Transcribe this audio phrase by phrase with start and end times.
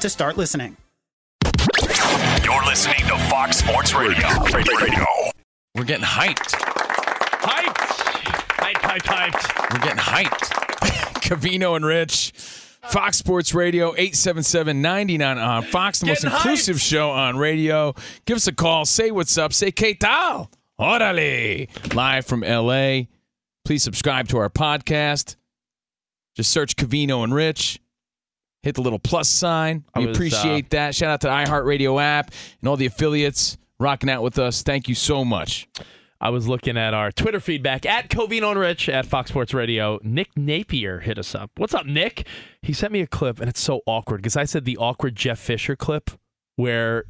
[0.00, 0.76] to start listening.
[2.42, 4.26] You're listening to Fox Sports Radio.
[4.54, 5.04] Radio.
[5.74, 6.54] We're getting hyped.
[7.40, 7.74] Hyped.
[8.56, 9.72] Hyped, hyped, hyped.
[9.72, 10.50] We're getting hyped.
[11.22, 12.32] Covino and Rich.
[12.88, 16.88] Fox Sports Radio, 877-99 on Fox, the most inclusive hyped.
[16.88, 17.94] show on radio.
[18.24, 18.86] Give us a call.
[18.86, 19.52] Say what's up.
[19.52, 20.50] Say que tal?
[20.80, 21.94] Orale.
[21.94, 23.08] Live from L.A.
[23.66, 25.36] Please subscribe to our podcast.
[26.34, 27.80] Just search Covino and Rich
[28.62, 29.84] hit the little plus sign.
[29.96, 30.94] We was, appreciate uh, that.
[30.94, 34.62] Shout out to the iHeartRadio app and all the affiliates rocking out with us.
[34.62, 35.68] Thank you so much.
[36.22, 39.98] I was looking at our Twitter feedback at Covino and Rich at Fox Sports Radio.
[40.02, 41.50] Nick Napier hit us up.
[41.56, 42.26] What's up, Nick?
[42.60, 45.38] He sent me a clip, and it's so awkward because I said the awkward Jeff
[45.38, 46.10] Fisher clip
[46.56, 47.04] where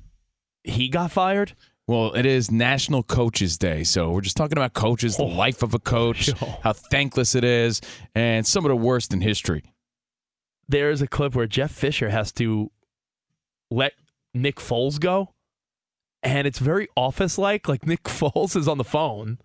[0.63, 1.57] he got fired.
[1.89, 5.27] Well, it is National Coaches Day, so we're just talking about coaches, the oh.
[5.27, 6.31] life of a coach,
[6.63, 7.81] how thankless it is,
[8.15, 9.65] and some of the worst in history
[10.71, 12.71] there's a clip where Jeff Fisher has to
[13.71, 13.93] let
[14.33, 15.35] Nick Foles go,
[16.23, 17.69] and it's very office like.
[17.69, 19.39] Like Nick Foles is on the phone.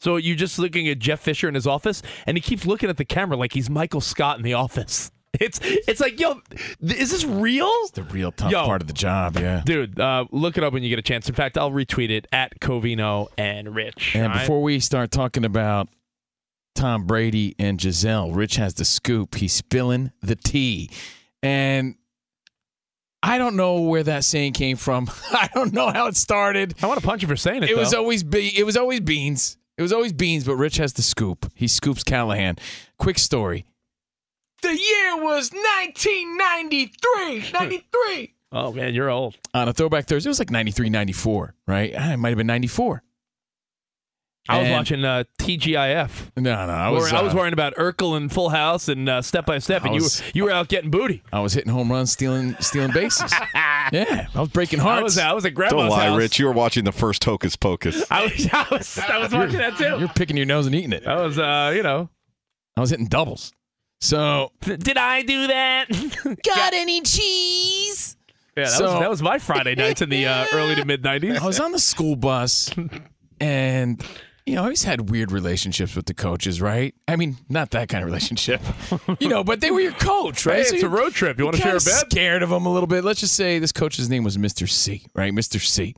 [0.00, 2.96] So you're just looking at Jeff Fisher in his office, and he keeps looking at
[2.96, 5.10] the camera like he's Michael Scott in the office.
[5.40, 6.42] It's it's like yo,
[6.80, 7.66] is this real?
[7.82, 9.98] It's the real tough yo, part of the job, yeah, dude.
[9.98, 11.28] Uh, look it up when you get a chance.
[11.28, 14.14] In fact, I'll retweet it at Covino and Rich.
[14.14, 14.42] And right?
[14.42, 15.88] before we start talking about
[16.74, 18.32] Tom Brady and Gisele.
[18.32, 19.36] Rich has the scoop.
[19.36, 20.90] He's spilling the tea.
[21.42, 21.94] And
[23.22, 25.10] I don't know where that saying came from.
[25.32, 26.74] I don't know how it started.
[26.82, 27.70] I want to punch you for saying it.
[27.70, 27.80] It though.
[27.80, 29.56] was always be- it was always beans.
[29.76, 31.50] It was always beans, but Rich has the scoop.
[31.54, 32.56] He scoops Callahan.
[32.98, 33.64] Quick story.
[34.62, 37.50] The year was 1993.
[37.52, 38.34] 93.
[38.52, 39.36] oh man, you're old.
[39.52, 41.92] On a throwback Thursday, it was like 93, 94, right?
[41.96, 43.02] Ah, it might have been 94.
[44.46, 46.32] I was watching uh, TGIF.
[46.36, 47.12] No, no, I was.
[47.12, 49.94] I was uh, worrying about Urkel and Full House and uh, Step by Step, and
[49.94, 51.22] was, you you were out getting booty.
[51.32, 53.32] I was hitting home runs, stealing stealing bases.
[53.54, 55.00] yeah, I was breaking hearts.
[55.00, 55.90] I was, I was at grandma's house.
[55.90, 56.18] Don't lie, house.
[56.18, 56.38] Rich.
[56.38, 58.04] You were watching the first Hocus Pocus.
[58.10, 59.96] I was, I was, I was watching that too.
[59.98, 61.06] You're picking your nose and eating it.
[61.06, 62.10] I was, uh, you know,
[62.76, 63.52] I was hitting doubles.
[64.02, 65.86] So did I do that?
[66.44, 68.16] Got any cheese?
[68.56, 71.02] Yeah, that, so, was, that was my Friday nights in the uh, early to mid
[71.02, 71.38] '90s.
[71.38, 72.70] I was on the school bus
[73.40, 74.04] and
[74.46, 76.94] you know, I always had weird relationships with the coaches, right?
[77.08, 78.60] I mean, not that kind of relationship,
[79.20, 80.58] you know, but they were your coach, right?
[80.58, 81.38] Hey, so it's a road trip.
[81.38, 82.10] You want to share a bed?
[82.10, 83.04] Scared of them a little bit.
[83.04, 84.68] Let's just say this coach's name was Mr.
[84.68, 85.32] C, right?
[85.32, 85.60] Mr.
[85.60, 85.94] C.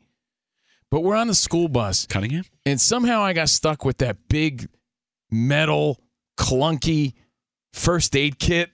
[0.90, 4.68] But we're on the school bus, Cunningham, and somehow I got stuck with that big
[5.30, 6.00] metal
[6.38, 7.14] clunky
[7.72, 8.70] first aid kit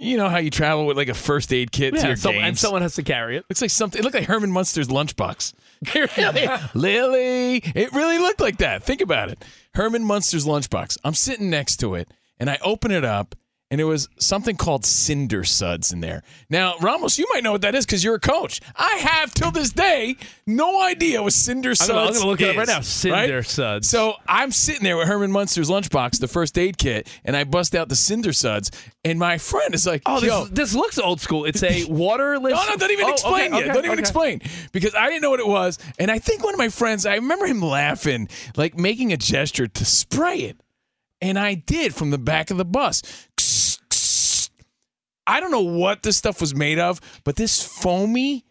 [0.00, 2.44] You know how you travel with like a first aid kit to your some- games?
[2.46, 3.44] and someone has to carry it.
[3.50, 3.98] Looks like something.
[3.98, 5.54] It looked like Herman Munster's lunchbox.
[5.94, 6.48] really?
[6.74, 7.56] Lily.
[7.74, 8.84] It really looked like that.
[8.84, 9.44] Think about it.
[9.74, 10.98] Herman Munster's lunchbox.
[11.04, 12.08] I'm sitting next to it,
[12.38, 13.34] and I open it up,
[13.70, 16.22] and it was something called Cinder Suds in there.
[16.48, 18.60] Now, Ramos, you might know what that is because you're a coach.
[18.74, 20.16] I have till this day
[20.46, 21.90] no idea what Cinder Suds.
[21.90, 22.80] I'm gonna- I'm gonna look it up right is, now.
[22.80, 23.88] Cinder Suds.
[23.88, 27.74] So I'm sitting there with Herman Munster's lunchbox, the first aid kit, and I bust
[27.74, 28.70] out the Cinder Suds,
[29.04, 31.44] and my friend is like, Oh, "Yo, this, this looks old school.
[31.44, 32.52] It's a waterless.
[32.54, 33.64] no, no, don't even Oh, explain okay, yet.
[33.64, 34.00] okay, don't even okay.
[34.00, 34.40] explain
[34.72, 37.16] because I didn't know what it was, and I think one of my friends, I
[37.16, 40.58] remember him laughing, like making a gesture to spray it,
[41.20, 43.02] and I did from the back of the bus.
[45.28, 48.46] I don't know what this stuff was made of, but this foamy,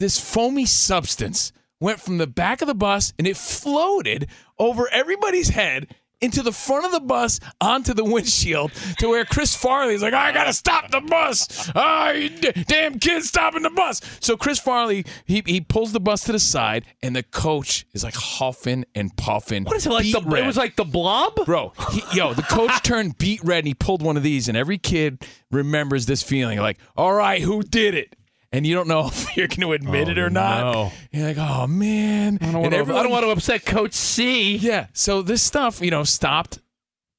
[0.00, 4.26] this foamy substance went from the back of the bus and it floated
[4.58, 9.54] over everybody's head into the front of the bus onto the windshield to where Chris
[9.54, 11.70] Farley's like, I gotta stop the bus.
[11.74, 14.00] Ah, you d- damn kids stopping the bus.
[14.20, 18.02] So Chris Farley, he, he pulls the bus to the side and the coach is
[18.04, 19.64] like huffing and puffing.
[19.64, 20.10] What is it like?
[20.10, 21.44] The, it was like the blob.
[21.44, 24.56] Bro, he, yo, the coach turned beat red and he pulled one of these, and
[24.56, 28.14] every kid remembers this feeling like, all right, who did it?
[28.50, 30.72] And you don't know if you're going to admit it oh, or not.
[30.72, 30.92] no.
[31.12, 32.38] You're like, oh, man.
[32.40, 34.56] I don't, want to, I don't want to upset Coach C.
[34.56, 34.86] Yeah.
[34.92, 36.60] So this stuff, you know, stopped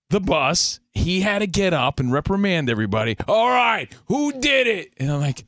[0.10, 0.80] the bus.
[0.92, 3.16] He had to get up and reprimand everybody.
[3.28, 4.94] All right, who did it?
[4.98, 5.46] And I'm like,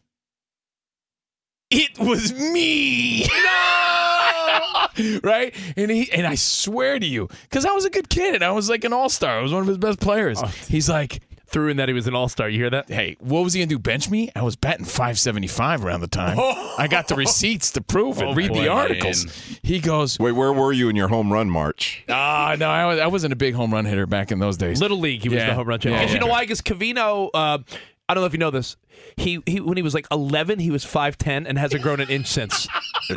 [1.69, 3.25] it was me.
[3.25, 5.19] No.
[5.23, 5.55] right?
[5.75, 8.51] And he and I swear to you, because I was a good kid and I
[8.51, 9.39] was like an all star.
[9.39, 10.39] I was one of his best players.
[10.41, 10.47] Oh.
[10.67, 12.47] He's like, Threw in that he was an all star.
[12.49, 12.87] You hear that?
[12.89, 13.77] hey, what was he gonna do?
[13.79, 14.31] Bench me?
[14.35, 16.37] I was batting 575 around the time.
[16.77, 18.25] I got the receipts to prove it.
[18.25, 19.25] Oh, Read boy, the articles.
[19.61, 22.03] He goes, Wait, where were you in your home run march?
[22.09, 24.79] ah, no, I, was, I wasn't a big home run hitter back in those days.
[24.81, 25.47] Little League, he was Yeah.
[25.47, 25.93] the home run champion.
[25.95, 26.41] Yeah, Because you know why?
[26.41, 27.57] Because Covino, uh,
[28.11, 28.75] I don't know if you know this.
[29.15, 32.27] He, he when he was like 11, he was 5'10 and hasn't grown an inch
[32.27, 32.67] since.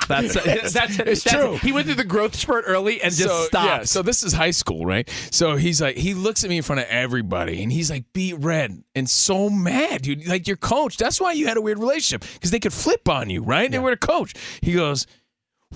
[0.07, 1.57] That's that's, that's It's that's- true.
[1.57, 3.67] He went through the growth spurt early and just so, stopped.
[3.67, 5.11] Yeah, so this is high school, right?
[5.33, 8.35] So he's like, he looks at me in front of everybody, and he's like, beat
[8.39, 10.29] red and so mad, dude.
[10.29, 10.97] Like your coach.
[10.97, 13.69] That's why you had a weird relationship because they could flip on you, right?
[13.71, 14.33] They were a coach.
[14.63, 15.07] He goes.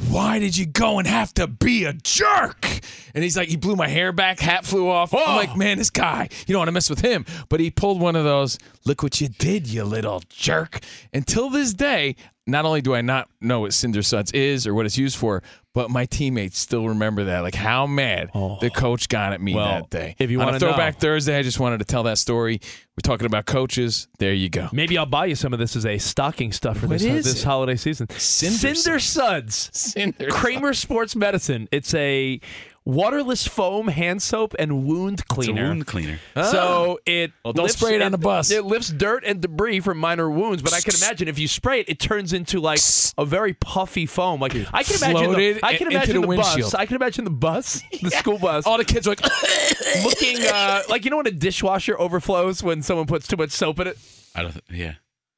[0.07, 2.67] Why did you go and have to be a jerk?
[3.15, 5.13] And he's like, he blew my hair back, hat flew off.
[5.13, 5.57] I'm like, oh.
[5.57, 7.27] man, this guy, you don't want to mess with him.
[7.49, 10.81] But he pulled one of those, look what you did, you little jerk.
[11.13, 12.15] Until this day,
[12.49, 15.43] not only do I not know what Cinder Suds is or what it's used for,
[15.75, 17.41] but my teammates still remember that.
[17.41, 18.71] Like how mad the oh.
[18.75, 20.17] coach got at me Well, that day.
[20.19, 21.01] if you wanna a throwback know.
[21.01, 22.61] Thursday, I just wanted to tell that story.
[22.97, 24.09] We're talking about coaches.
[24.19, 24.69] There you go.
[24.73, 27.25] Maybe I'll buy you some of this as a stocking stuff for What this is
[27.27, 28.09] this holiday season.
[28.11, 29.71] Cinder Suds.
[29.73, 31.69] Cinder Cramer Sports Medicine.
[31.71, 32.41] It's a
[32.89, 35.63] waterless foam hand soap and wound It's a cleaner.
[35.69, 36.19] wound cleaner.
[36.35, 38.51] So it Well, don't lifts- spray it on the bus.
[38.51, 41.81] It lifts dirt and debris from minor wounds, but I can imagine if you spray
[41.81, 42.81] it, it turns into like
[43.19, 44.41] a very puffy foam.
[44.41, 46.47] Like I can imagine, Floated the, I can into imagine the the, bus.
[46.55, 46.75] windshield.
[46.75, 49.21] I can imagine the bus, the school bus, All the kids are like,
[50.05, 53.81] looking uh, like you know when a dishwasher overflows when someone puts too much soap
[53.81, 53.99] in it.
[54.35, 54.53] I don't.
[54.53, 54.95] Th- yeah.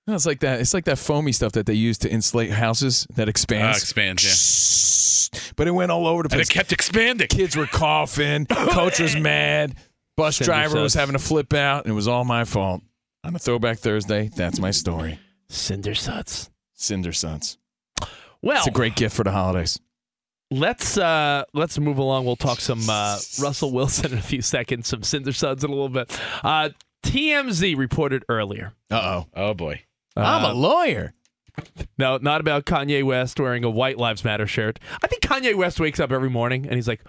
[0.07, 0.61] No, it's like that.
[0.61, 3.83] It's like that foamy stuff that they use to insulate houses that Uh, expands.
[3.83, 5.31] expands.
[5.33, 5.41] Yeah.
[5.57, 6.49] But it went all over the And place.
[6.49, 7.29] it kept expanding.
[7.29, 8.47] Kids were coughing.
[8.47, 9.75] Coach was mad.
[10.17, 11.85] Bus Cinder driver was having to flip out.
[11.85, 12.83] And it was all my fault.
[13.25, 15.19] On a throwback Thursday, that's my story.
[15.49, 16.51] Cinder suds.
[16.75, 17.59] Cinder Suds.
[18.43, 19.79] Well, It's a great gift for the holidays.
[20.51, 22.25] Let's uh let's move along.
[22.25, 25.73] We'll talk some uh, Russell Wilson in a few seconds, some Cinder Suds in a
[25.75, 26.19] little bit.
[26.43, 26.71] Uh,
[27.05, 28.73] TMZ reported earlier.
[28.91, 29.27] Uh oh.
[29.37, 29.83] Oh boy.
[30.17, 31.13] I'm a lawyer.
[31.99, 34.79] No, not about Kanye West wearing a White Lives Matter shirt.
[35.03, 37.03] I think Kanye West wakes up every morning and he's like,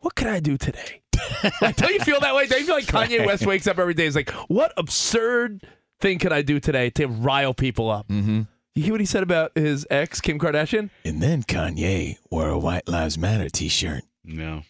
[0.00, 1.02] "What can I do today?"
[1.62, 2.46] like, don't you feel that way?
[2.46, 4.04] Don't you feel like Kanye West wakes up every day?
[4.04, 5.66] He's like, "What absurd
[6.00, 8.42] thing can I do today to rile people up?" Mm-hmm.
[8.74, 10.90] You hear what he said about his ex Kim Kardashian?
[11.04, 14.04] And then Kanye wore a White Lives Matter t shirt.
[14.22, 14.62] No.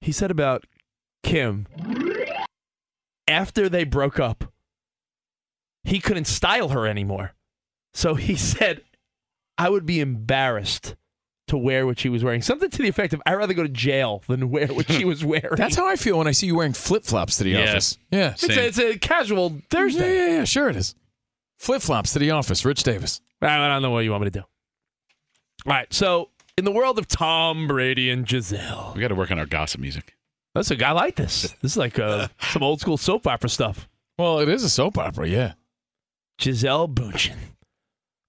[0.00, 0.64] He said about
[1.22, 1.66] Kim
[3.28, 4.44] after they broke up,
[5.84, 7.32] he couldn't style her anymore.
[7.94, 8.82] So he said,
[9.58, 10.94] I would be embarrassed
[11.48, 12.42] to wear what she was wearing.
[12.42, 15.24] Something to the effect of, I'd rather go to jail than wear what she was
[15.24, 15.56] wearing.
[15.56, 17.62] That's how I feel when I see you wearing flip flops to the Yeah.
[17.70, 17.98] office.
[18.10, 18.30] Yeah.
[18.32, 20.16] it's, a, it's a casual Thursday.
[20.16, 20.94] yeah, yeah, sure it is.
[21.58, 22.64] Flip flops to the office.
[22.64, 23.20] Rich Davis.
[23.42, 24.44] I don't know what you want me to do.
[25.66, 25.92] All right.
[25.92, 29.46] So, in the world of Tom Brady and Gisele, We got to work on our
[29.46, 30.14] gossip music.
[30.54, 31.54] that's a guy like this.
[31.62, 33.88] This is like uh, some old school soap opera stuff.
[34.18, 35.52] Well, it is a soap opera, yeah.
[36.40, 37.36] Gisele Bundchen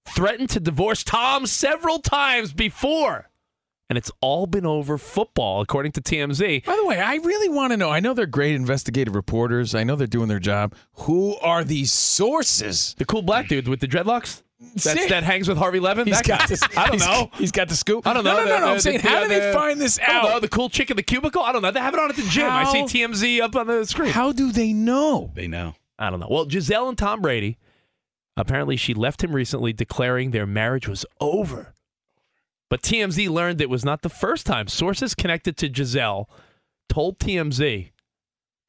[0.05, 3.29] threatened to divorce Tom several times before
[3.89, 6.63] and it's all been over football, according to TMZ.
[6.65, 7.89] By the way, I really want to know.
[7.89, 9.75] I know they're great investigative reporters.
[9.75, 10.75] I know they're doing their job.
[10.93, 12.95] Who are these sources?
[12.97, 14.43] The cool black dude with the dreadlocks
[14.75, 16.07] That's, that hangs with Harvey Levin.
[16.07, 16.45] He's that got guy.
[16.47, 16.63] this.
[16.77, 17.29] I don't he's- know.
[17.37, 18.07] He's got the scoop.
[18.07, 18.37] I don't know.
[18.37, 18.53] No, no, no.
[18.53, 18.67] The- no.
[18.67, 20.29] I'm the- saying, the- how do they the- find this I don't know.
[20.35, 20.41] out?
[20.41, 21.41] The cool chick in the cubicle.
[21.43, 21.71] I don't know.
[21.71, 22.49] They have it on at the gym.
[22.49, 24.11] I see TMZ up on the screen.
[24.11, 25.31] How do they know?
[25.33, 25.75] They know.
[25.99, 26.27] I don't know.
[26.29, 27.57] Well, Gisele and Tom Brady.
[28.37, 31.73] Apparently, she left him recently, declaring their marriage was over.
[32.69, 34.67] But TMZ learned it was not the first time.
[34.67, 36.29] Sources connected to Gisele
[36.87, 37.91] told TMZ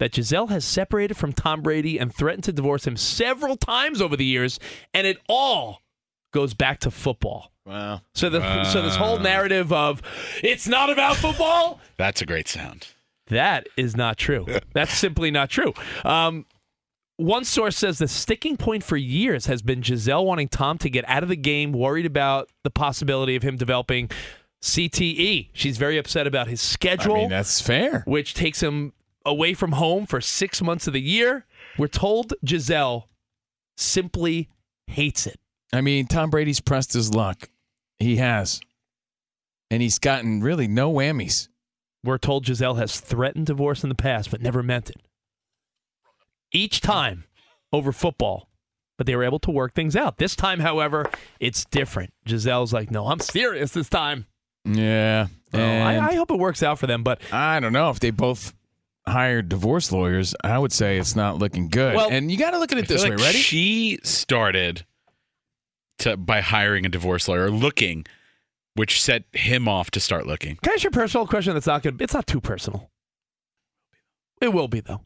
[0.00, 4.16] that Gisele has separated from Tom Brady and threatened to divorce him several times over
[4.16, 4.59] the years,
[4.92, 5.81] and it all
[6.33, 7.52] goes back to football.
[7.64, 8.00] Wow.
[8.14, 10.02] So the so this whole narrative of
[10.42, 12.88] it's not about football That's a great sound.
[13.28, 14.47] that is not true.
[14.75, 15.73] That's simply not true.
[16.04, 16.47] Um,
[17.22, 21.08] one source says the sticking point for years has been Gisele wanting Tom to get
[21.08, 24.10] out of the game, worried about the possibility of him developing
[24.62, 25.48] CTE.
[25.52, 27.16] She's very upset about his schedule.
[27.16, 28.02] I mean, that's fair.
[28.06, 28.92] which takes him
[29.24, 31.46] away from home for six months of the year.
[31.78, 33.08] We're told Gisele
[33.76, 34.48] simply
[34.86, 35.38] hates it.
[35.72, 37.48] I mean, Tom Brady's pressed his luck.
[37.98, 38.60] He has.
[39.70, 41.48] And he's gotten really no whammies.
[42.04, 44.96] We're told Gisele has threatened divorce in the past, but never meant it.
[46.52, 47.25] Each time
[47.73, 48.49] over football,
[48.99, 50.18] but they were able to work things out.
[50.18, 52.12] This time, however, it's different.
[52.26, 54.26] Gisele's like, no, I'm serious this time.
[54.64, 55.28] Yeah.
[55.54, 58.11] So I, I hope it works out for them, but I don't know if they
[58.11, 58.54] both
[59.06, 60.35] hired divorce lawyers.
[60.44, 61.97] I would say it's not looking good.
[61.97, 63.11] Well- and you got to look at it feel this way.
[63.11, 63.38] like Ready?
[63.38, 64.85] She started
[65.99, 68.04] to by hiring a divorce lawyer, looking,
[68.75, 70.56] which set him off to start looking.
[70.62, 72.00] can I ask you a personal question that's not good?
[72.00, 72.90] It's not too personal.
[74.40, 75.02] It will be, though.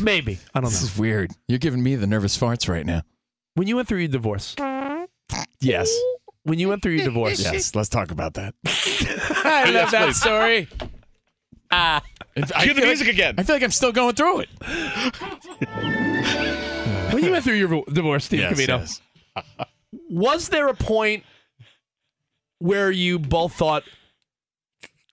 [0.00, 0.38] Maybe.
[0.54, 0.70] I don't know.
[0.70, 1.32] This is weird.
[1.48, 3.02] You're giving me the nervous farts right now.
[3.54, 4.54] When you went through your divorce,
[5.60, 5.90] Yes.
[6.44, 7.74] when you went through your divorce, Yes.
[7.74, 8.54] Let's talk about that.
[8.66, 10.68] I love that story.
[11.70, 12.02] Ah.
[12.36, 13.34] I Cue the feel like- music again.
[13.38, 14.48] I feel like I'm still going through it.
[17.12, 19.00] when you went through your divorce, Steve Yes, Covino, yes.
[20.10, 21.24] was there a point
[22.58, 23.82] where you both thought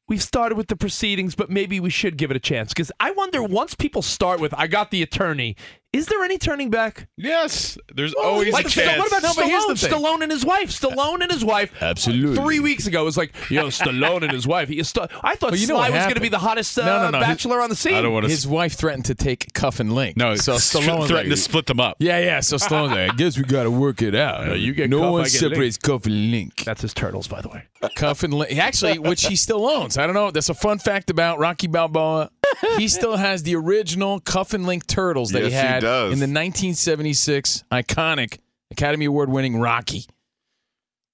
[0.07, 2.73] we've started with the proceedings, but maybe we should give it a chance?
[2.73, 5.55] Because I wonder once people start with "I got the attorney,"
[5.95, 7.07] is there any turning back?
[7.17, 8.97] Yes, there's always like a Sta- chance.
[8.99, 9.89] what about No, Stallone?
[9.89, 10.69] Stallone and his wife.
[10.69, 11.71] Stallone and his wife.
[11.81, 12.35] Absolutely.
[12.35, 14.67] Three weeks ago, it was like, yo, Stallone and his wife.
[14.69, 16.77] He, st- I thought Well, you know Sly what was going to be the hottest
[16.77, 17.17] uh, No, no, no.
[17.19, 17.95] His- bachelor on the scene.
[17.95, 18.29] I don't want to.
[18.29, 20.17] His wife threatened to take Cuff and Link.
[20.17, 21.97] no, so so Stallone threatened to split them up.
[21.99, 22.39] Yeah, yeah.
[22.41, 24.49] So Stallone's like, I guess we got to work it out.
[24.49, 26.63] Uh, you get no Cuff, one I get separates Cuff and Link.
[26.65, 27.63] That's his turtles, by the way.
[27.95, 28.57] Cuff and Link.
[28.57, 29.97] Actually, which he still owns.
[29.97, 30.31] I don't know.
[30.31, 32.31] That's a fun fact about Rocky Balboa.
[32.77, 36.13] He still has the original Cuff and Link turtles that he Yes, he had does.
[36.13, 38.39] in the 1976 iconic
[38.71, 40.05] Academy Award winning Rocky.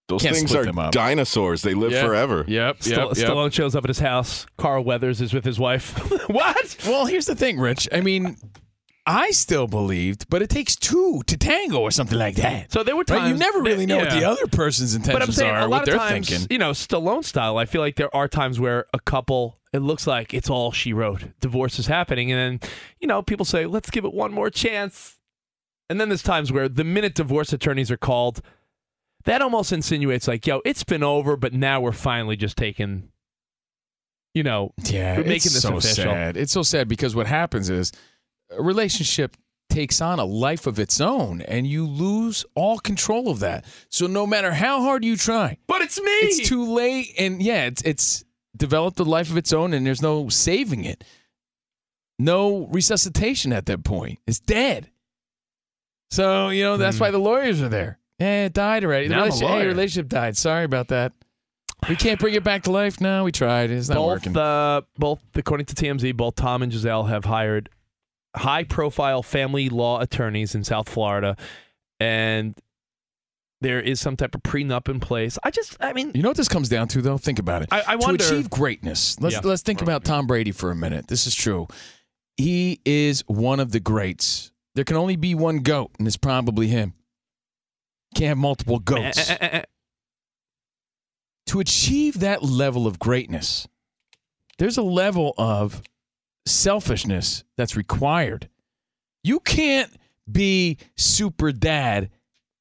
[0.07, 1.61] Those Can't things are dinosaurs.
[1.61, 2.05] They live Yep.
[2.05, 2.45] forever.
[2.47, 2.83] Yep.
[2.83, 3.17] Stall- Yep.
[3.17, 3.27] yep.
[3.29, 4.45] Stallone shows up at his house.
[4.57, 5.93] Carl Weathers is with his wife.
[6.29, 6.75] what?
[6.85, 7.87] Well, here's the thing, Rich.
[7.93, 8.35] I mean,
[9.07, 12.73] I still believed, but it takes two to tango or something like that.
[12.73, 13.27] So there were times Right?
[13.29, 15.69] You never really know what the other person's intentions But I'm saying are, a lot
[15.69, 16.47] what they're of times, thinking.
[16.49, 17.57] you know, Stallone style.
[17.57, 20.93] I feel like there are times where a couple, it looks like it's all she
[20.93, 21.25] wrote.
[21.39, 25.17] Divorce is happening, and then you know, people say, "Let's give it one more chance."
[25.89, 28.41] And then there's times where the minute divorce attorneys are called,
[29.25, 33.09] that almost insinuates like, "Yo, it's been over, but now we're finally just taking."
[34.33, 36.03] You know, Yeah, we're making it's this so official.
[36.05, 36.37] sad.
[36.37, 37.91] It's so sad because what happens is
[38.49, 39.35] a relationship
[39.69, 43.65] takes on a life of its own, and you lose all control of that.
[43.89, 46.05] So no matter how hard you try, But it's me.
[46.11, 47.13] it's too late.
[47.17, 48.23] And yeah, it's it's
[48.61, 51.03] developed a life of its own, and there's no saving it.
[52.19, 54.19] No resuscitation at that point.
[54.27, 54.91] It's dead.
[56.11, 57.03] So you know that's Hmm.
[57.05, 57.97] why the lawyers are there.
[58.19, 59.07] Yeah, it died already.
[59.07, 60.37] The Now I'm a relationship, hey, relationship died.
[60.37, 61.13] Sorry about that.
[61.89, 63.01] We can't bring it back to life.
[63.01, 63.71] No, we tried.
[63.71, 64.37] It's not both, working.
[64.37, 67.69] Uh, both, according to TMZ, both Tom and Gisele have hired
[68.35, 71.35] high-profile family law attorneys in South Florida,
[71.99, 72.55] and
[73.61, 75.37] there is some type of prenup in place.
[75.43, 77.17] I just, I mean, You know what this comes down to, though?
[77.17, 77.69] Think about it.
[77.71, 78.23] I, I wonder.
[78.23, 79.41] To achieve greatness, let's Yeah.
[79.43, 81.07] let's think about Tom Brady for a minute.
[81.07, 81.67] This is true.
[82.37, 84.51] He is one of the greats.
[84.75, 86.93] There can only be one goat, and it's probably him.
[88.15, 89.29] Can't have multiple goats.
[89.29, 89.63] Eh, eh, eh, eh.
[91.47, 93.67] to achieve that level of greatness,
[94.57, 95.81] there's a level of
[96.47, 98.49] selfishness that's required.
[99.23, 99.91] You can't
[100.31, 102.09] be super dad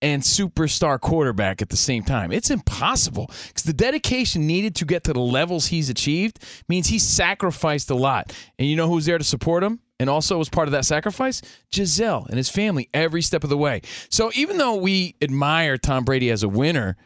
[0.02, 2.32] and superstar quarterback at the same time.
[2.32, 6.38] It's impossible because the dedication needed to get to the levels he's achieved
[6.68, 8.32] means he sacrificed a lot.
[8.58, 9.80] And you know who's there to support him?
[9.98, 11.42] And also was part of that sacrifice?
[11.70, 13.82] Gisele and his family every step of the way.
[14.08, 16.96] So even though we admire Tom Brady as a winner,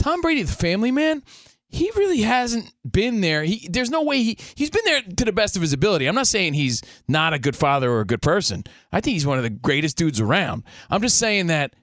[0.00, 1.22] Tom Brady, the family man,
[1.68, 3.44] he really hasn't been there.
[3.44, 6.06] He there's no way he he's been there to the best of his ability.
[6.06, 8.64] I'm not saying he's not a good father or a good person.
[8.90, 10.64] I think he's one of the greatest dudes around.
[10.90, 11.74] I'm just saying that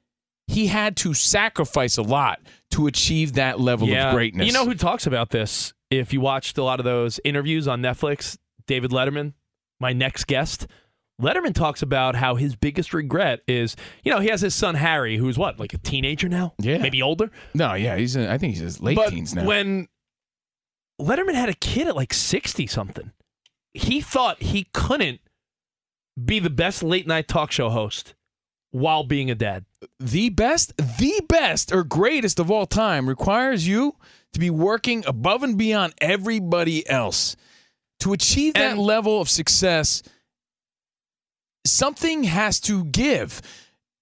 [0.47, 2.39] he had to sacrifice a lot
[2.71, 4.47] to achieve that level of greatness.
[4.47, 5.73] You know who talks about this?
[5.89, 9.33] If you watched a lot of those interviews on Netflix, David Letterman,
[9.79, 10.67] my next guest,
[11.21, 15.17] Letterman talks about how his biggest regret is, you know, he has his son Harry,
[15.17, 16.53] who's what, like a teenager now?
[16.59, 16.77] Yeah.
[16.77, 17.31] Maybe older?
[17.53, 19.45] No, yeah, he's in, I think he's his late but teens now.
[19.45, 19.87] When
[21.01, 23.11] Letterman had a kid at like 60 something,
[23.73, 25.21] he thought he couldn't
[26.23, 28.13] be the best late night talk show host
[28.71, 29.65] while being a dad.
[29.99, 33.95] the best, the best or greatest of all time requires you
[34.33, 37.35] to be working above and beyond everybody else.
[38.01, 40.03] To achieve that level of success,
[41.65, 43.41] something has to give.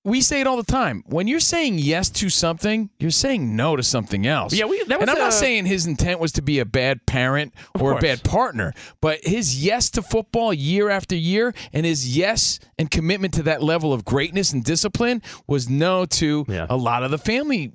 [0.06, 1.04] We say it all the time.
[1.08, 4.54] When you're saying yes to something, you're saying no to something else.
[4.54, 7.54] Yeah, we- that and I'm not saying his intent was to be a bad parent
[7.80, 12.60] or a bad partner, but his yes to football year after year and his yes
[12.78, 17.10] and commitment to that level of greatness and discipline was no to a lot of
[17.10, 17.74] the family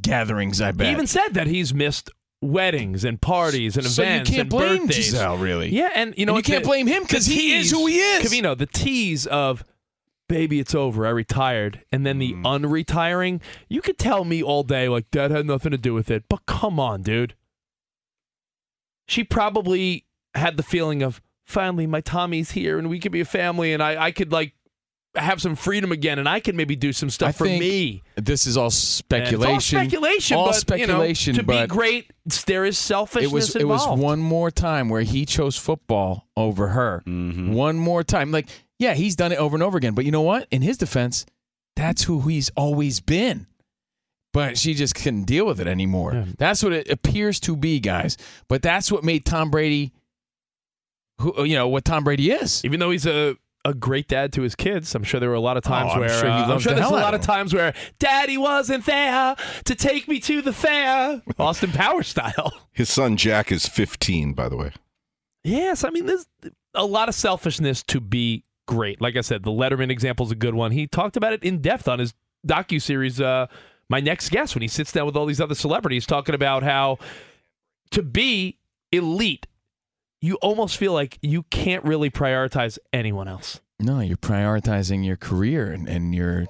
[0.00, 0.86] gatherings, I bet.
[0.86, 2.08] He even said that he's missed
[2.40, 5.10] weddings and parties and So you events can't and blame birthdays.
[5.12, 5.70] Gisele, really.
[5.70, 7.98] Yeah, and you know And you can't the- blame him because he is who he
[7.98, 8.30] is.
[8.30, 9.64] Covino, the tease of
[10.28, 12.42] baby, it's over, I retired, and then the Mm.
[12.42, 13.40] unretiring.
[13.68, 16.46] You could tell me all day like that had nothing to do with it, but
[16.46, 17.34] come on, dude.
[19.06, 23.24] She probably had the feeling of finally my Tommy's here and we could be a
[23.26, 24.54] family and I, I could like
[25.14, 28.02] have some freedom again and I could maybe do some stuff I for think me.
[28.16, 29.44] This is all speculation.
[29.44, 30.36] It's all speculation.
[30.38, 31.34] All but, speculation.
[31.34, 32.10] You know, to but be great,
[32.46, 36.68] there is selfishness it was it was one more time where he chose football over
[36.68, 37.02] her.
[37.06, 37.52] Mm-hmm.
[37.52, 38.32] One more time.
[38.32, 39.94] Like, yeah, he's done it over and over again.
[39.94, 40.46] But you know what?
[40.50, 41.26] In his defense,
[41.76, 43.46] that's who he's always been.
[44.32, 46.24] But she just couldn't deal with it anymore.
[46.38, 48.16] That's what it appears to be, guys.
[48.48, 49.92] But that's what made Tom Brady
[51.20, 52.64] who you know what Tom Brady is.
[52.64, 55.40] Even though he's a a great dad to his kids, I'm sure there were a
[55.40, 57.20] lot of times Oh, I'm where sure uh, I'm sure the there's a lot of
[57.20, 62.52] of times where Daddy wasn't there to take me to the fair, Austin Power style.
[62.72, 64.72] His son Jack is 15, by the way.
[65.44, 66.26] Yes, I mean there's
[66.74, 69.00] a lot of selfishness to be great.
[69.00, 70.72] Like I said, the Letterman example is a good one.
[70.72, 72.14] He talked about it in depth on his
[72.46, 73.20] docu series.
[73.20, 73.46] Uh,
[73.88, 76.98] my next guest when he sits down with all these other celebrities, talking about how
[77.90, 78.58] to be
[78.92, 79.46] elite,
[80.20, 83.60] you almost feel like you can't really prioritize anyone else.
[83.78, 86.46] No, you're prioritizing your career and, and your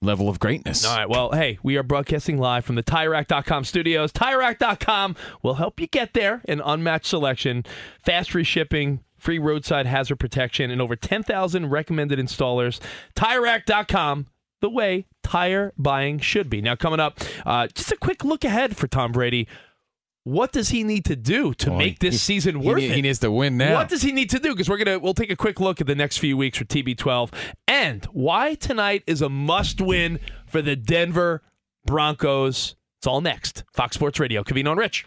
[0.00, 0.84] level of greatness.
[0.84, 1.08] All right.
[1.08, 4.12] Well, hey, we are broadcasting live from the TireRack.com studios.
[4.12, 6.42] TireRack.com will help you get there.
[6.46, 7.64] An unmatched selection,
[8.04, 12.80] fast free shipping, free roadside hazard protection, and over 10,000 recommended installers.
[13.14, 14.26] TireRack.com,
[14.60, 16.60] the way tire buying should be.
[16.60, 19.48] Now, coming up, uh, just a quick look ahead for Tom Brady.
[20.24, 22.94] What does he need to do to Boy, make this he- season worth need- it?
[22.96, 23.74] he needs to win now.
[23.74, 24.50] What does he need to do?
[24.54, 27.30] Because we're gonna we'll take a quick look at the next few weeks for TB12
[27.68, 31.44] and why tonight is a must win for the Denver
[31.84, 32.74] Broncos.
[32.98, 33.62] It's all next.
[33.72, 35.06] Fox Sports Radio, Covino and Rich.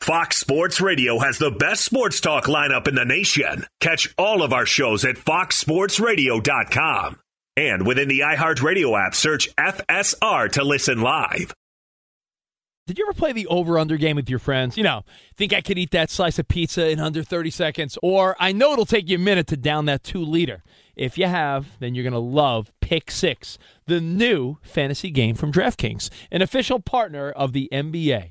[0.00, 3.66] Fox Sports Radio has the best sports talk lineup in the nation.
[3.80, 7.18] Catch all of our shows at foxsportsradio.com.
[7.56, 11.52] And within the iHeartRadio app, search FSR to listen live.
[12.86, 14.78] Did you ever play the over under game with your friends?
[14.78, 15.04] You know,
[15.36, 17.98] think I could eat that slice of pizza in under 30 seconds?
[18.02, 20.62] Or I know it'll take you a minute to down that two liter.
[20.96, 25.52] If you have, then you're going to love Pick Six, the new fantasy game from
[25.52, 28.30] DraftKings, an official partner of the NBA.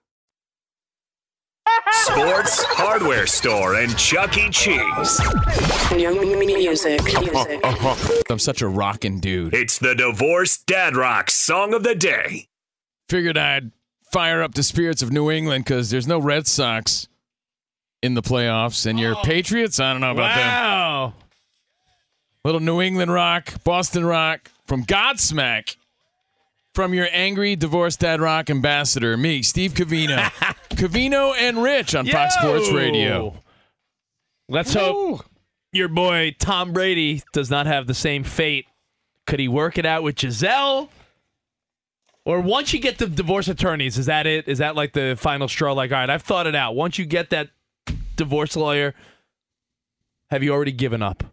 [1.91, 4.49] Sports Hardware Store and Chuck E.
[4.49, 5.21] Cheese.
[5.91, 7.01] Music.
[8.29, 9.53] I'm such a rockin' dude.
[9.53, 12.47] It's the Divorced Dad Rock Song of the Day.
[13.09, 13.71] Figured I'd
[14.11, 17.07] fire up the spirits of New England because there's no Red Sox
[18.01, 19.21] in the playoffs, and your oh.
[19.23, 20.47] Patriots, I don't know about them.
[20.47, 21.13] Wow.
[22.43, 25.75] Little New England rock, Boston rock from Godsmack.
[26.73, 30.17] From your angry divorced dad rock ambassador, me, Steve Covino.
[30.69, 33.35] Covino and Rich on Fox Sports Radio.
[34.47, 35.25] Let's hope
[35.73, 38.65] your boy Tom Brady does not have the same fate.
[39.27, 40.89] Could he work it out with Gisele?
[42.23, 44.47] Or once you get the divorce attorneys, is that it?
[44.47, 45.73] Is that like the final straw?
[45.73, 46.75] Like, all right, I've thought it out.
[46.75, 47.49] Once you get that
[48.15, 48.93] divorce lawyer,
[50.29, 51.23] have you already given up?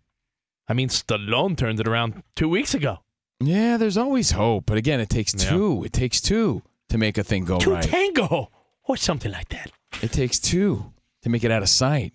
[0.66, 2.98] I mean, Stallone turned it around two weeks ago.
[3.40, 5.50] Yeah, there's always hope, but again, it takes Yeah.
[5.50, 5.84] two.
[5.84, 7.82] It takes two to make a thing go Two right.
[7.84, 8.50] tango
[8.84, 9.70] or something like that.
[10.02, 12.12] It takes two to make it out of sight.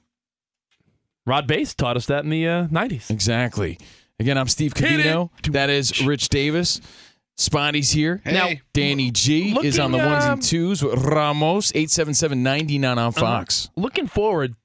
[1.26, 3.10] Rob Base taught us that in the uh, 90s.
[3.10, 3.80] Exactly.
[4.20, 5.00] Again, I'm Steve Hit.
[5.00, 5.30] Covino.
[5.52, 6.82] That is Rich Davis.
[7.38, 8.22] Spotty's here.
[8.24, 8.34] Hey.
[8.34, 13.70] Now, Danny G is on the ones um, and twos with Ramos, 877-99 on Fox.
[13.76, 14.56] Uh, looking forward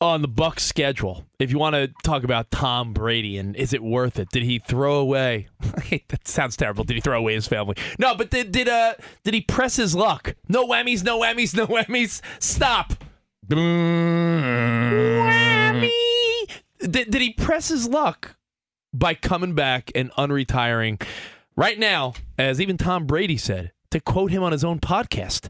[0.00, 1.24] on the Bucs schedule.
[1.38, 4.28] If you want to talk about Tom Brady and is it worth it?
[4.30, 5.48] Did he throw away?
[6.08, 6.84] that sounds terrible.
[6.84, 7.76] Did he throw away his family?
[7.98, 10.34] No, but did did uh did he press his luck?
[10.48, 12.20] No whammies, no whammies, no whammies.
[12.38, 12.94] Stop.
[13.48, 13.90] Whammy.
[16.80, 18.36] Did, did he press his luck
[18.92, 21.02] by coming back and unretiring
[21.56, 25.48] right now, as even Tom Brady said, to quote him on his own podcast?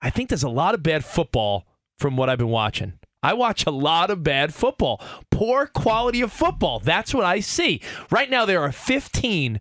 [0.00, 1.66] I think there's a lot of bad football
[1.98, 2.99] from what I've been watching.
[3.22, 6.80] I watch a lot of bad football, poor quality of football.
[6.80, 7.80] That's what I see.
[8.10, 9.60] Right now, there are 15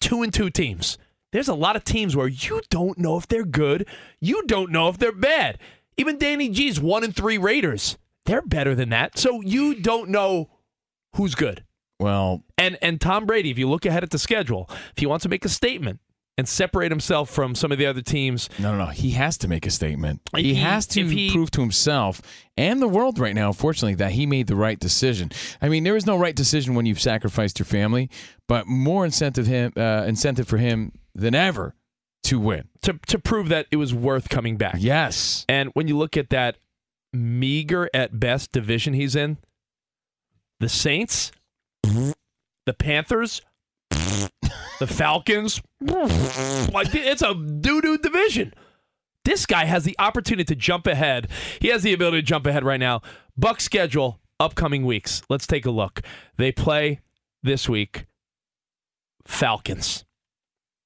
[0.00, 0.98] two and two teams.
[1.32, 3.86] There's a lot of teams where you don't know if they're good,
[4.20, 5.58] you don't know if they're bad.
[5.96, 9.18] Even Danny G's one and three Raiders, they're better than that.
[9.18, 10.50] So you don't know
[11.16, 11.64] who's good.
[11.98, 15.24] Well, And and Tom Brady, if you look ahead at the schedule, if he wants
[15.24, 16.00] to make a statement
[16.38, 18.90] and separate himself from some of the other teams, no, no, no.
[18.90, 20.22] He has to make a statement.
[20.34, 22.22] He, He- has to he- prove to himself
[22.56, 25.30] and the world right now, unfortunately, that he made the right decision.
[25.60, 28.08] I mean, there is no right decision when you've sacrificed your family,
[28.46, 31.74] but more incentive him uh, incentive for him than ever
[32.24, 32.68] to win.
[32.82, 34.76] to to prove that it was worth coming back.
[34.78, 35.44] Yes.
[35.48, 36.56] And when you look at that
[37.12, 39.38] meager at best division he's in,
[40.60, 41.32] the Saints,
[41.82, 43.40] the Panthers,
[44.80, 48.54] The Falcons, like it's a doo doo division.
[49.24, 51.28] This guy has the opportunity to jump ahead.
[51.60, 53.02] He has the ability to jump ahead right now.
[53.36, 55.22] Buck schedule upcoming weeks.
[55.28, 56.00] Let's take a look.
[56.36, 57.00] They play
[57.42, 58.06] this week.
[59.26, 60.04] Falcons.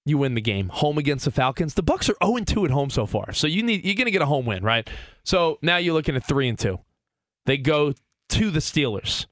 [0.05, 0.69] You win the game.
[0.71, 1.75] Home against the Falcons.
[1.75, 3.33] The Bucs are 0 2 at home so far.
[3.33, 4.89] So you need you're gonna get a home win, right?
[5.23, 6.81] So now you're looking at three and two.
[7.47, 7.95] They go
[8.31, 9.27] to the Steelers.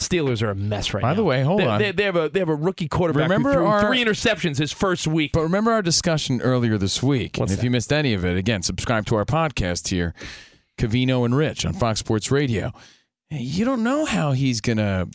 [0.00, 1.12] Steelers are a mess right By now.
[1.12, 1.78] By the way, hold they, on.
[1.80, 4.56] They, they have a they have a rookie quarterback Remember who threw our- three interceptions
[4.58, 5.32] his first week.
[5.32, 7.38] But remember our discussion earlier this week.
[7.38, 10.14] and if you missed any of it, again, subscribe to our podcast here,
[10.78, 12.72] Covino and Rich on Fox Sports Radio.
[13.30, 15.08] You don't know how he's going to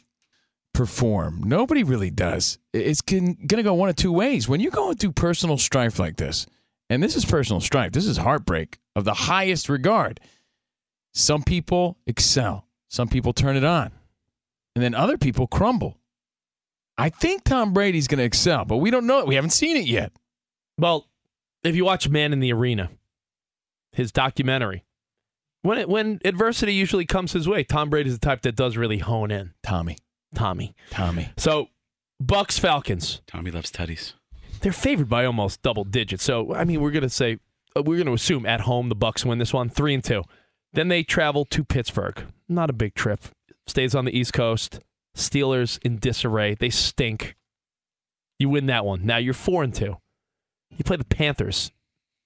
[0.74, 1.42] perform.
[1.46, 2.58] Nobody really does.
[2.74, 4.50] It's going to go one of two ways.
[4.50, 6.46] When you're going through personal strife like this,
[6.90, 10.20] and this is personal strife, this is heartbreak of the highest regard.
[11.14, 13.92] Some people excel, some people turn it on,
[14.76, 15.98] and then other people crumble.
[16.98, 19.28] I think Tom Brady's going to excel, but we don't know it.
[19.28, 20.12] We haven't seen it yet.
[20.78, 21.08] Well,
[21.64, 22.90] if you watch Man in the Arena,
[23.92, 24.84] his documentary,
[25.64, 29.00] when it, when adversity usually comes his way, Tom Brady's the type that does really
[29.00, 29.54] hone in.
[29.64, 29.98] Tommy.
[30.36, 30.76] Tommy.
[30.92, 31.30] Tommy.
[31.38, 31.70] So,
[32.22, 33.22] Bucs Falcons.
[33.28, 34.14] Tommy loves tutties.
[34.62, 36.24] They're favored by almost double digits.
[36.24, 37.40] So, I mean, we're going to say
[37.76, 40.24] uh, we're going to assume at home the Bucs win this one, 3 and 2.
[40.74, 42.24] Then they travel to Pittsburgh.
[42.50, 43.26] Not a big trip.
[43.68, 44.80] Stays on the East Coast.
[45.16, 46.56] Steelers in disarray.
[46.56, 47.36] They stink.
[48.40, 49.06] You win that one.
[49.06, 49.96] Now you're 4 and 2.
[50.78, 51.72] You play the Panthers.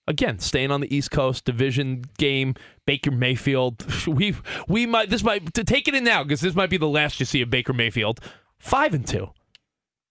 [0.07, 3.85] Again, staying on the East Coast, division game, Baker Mayfield.
[4.07, 4.35] We
[4.67, 7.19] we might this might to take it in now because this might be the last
[7.19, 8.21] you see of Baker Mayfield.
[8.57, 9.31] Five and two.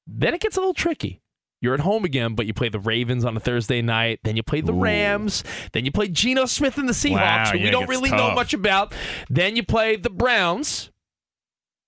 [0.06, 1.22] Then it gets a little tricky.
[1.62, 4.20] You're at home again, but you play the Ravens on a Thursday night.
[4.22, 5.42] Then you play the Rams.
[5.72, 8.34] Then you play Geno Smith and the Seahawks, Wow, who yeah, we don't really know
[8.34, 8.94] much about.
[9.30, 10.90] Then you play the Browns.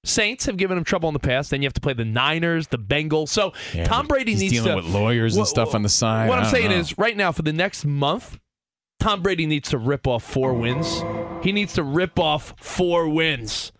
[0.08, 1.50] Saints have given him trouble in the past.
[1.50, 3.28] Then you have to play the Niners, the Bengals.
[3.28, 6.28] So Yeah, Tom Brady needs dealing to with lawyers and stuff on the side.
[6.28, 6.76] What I'm saying know.
[6.76, 8.38] is, right now for the next month,
[9.00, 11.02] Tom Brady needs to rip off four wins.
[11.42, 13.72] He needs to rip off four wins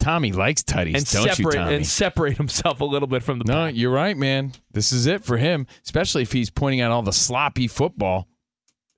[0.00, 1.74] Tommy likes tutties, and don't separate you, Tommy?
[1.74, 3.44] and separate himself a little bit from the.
[3.44, 4.52] no, you're right, man.
[4.70, 8.28] This is it for him, especially if he's pointing out all the sloppy football.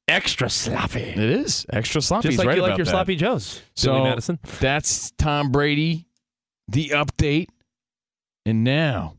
[0.08, 1.00] Extra sloppy.
[1.02, 2.28] It is extra sloppy.
[2.28, 2.90] Just He's like right you like your that.
[2.90, 4.38] sloppy joes, So Billy Madison.
[4.58, 6.06] that's Tom Brady,
[6.70, 7.48] the update,
[8.46, 9.16] and now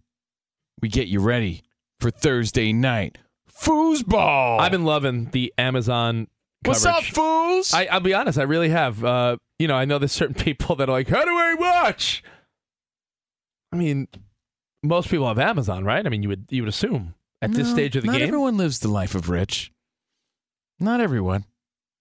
[0.82, 1.64] we get you ready
[2.00, 3.18] for Thursday night
[3.52, 4.60] foosball.
[4.60, 6.28] I've been loving the Amazon.
[6.64, 7.74] What's up, fools?
[7.74, 9.04] I, I'll be honest, I really have.
[9.04, 12.24] Uh, you know, I know there's certain people that are like, "How do I watch?"
[13.72, 14.08] I mean,
[14.84, 16.06] most people have Amazon, right?
[16.06, 18.28] I mean, you would you would assume at this stage of the not game.
[18.28, 19.72] everyone lives the life of rich.
[20.80, 21.46] Not everyone.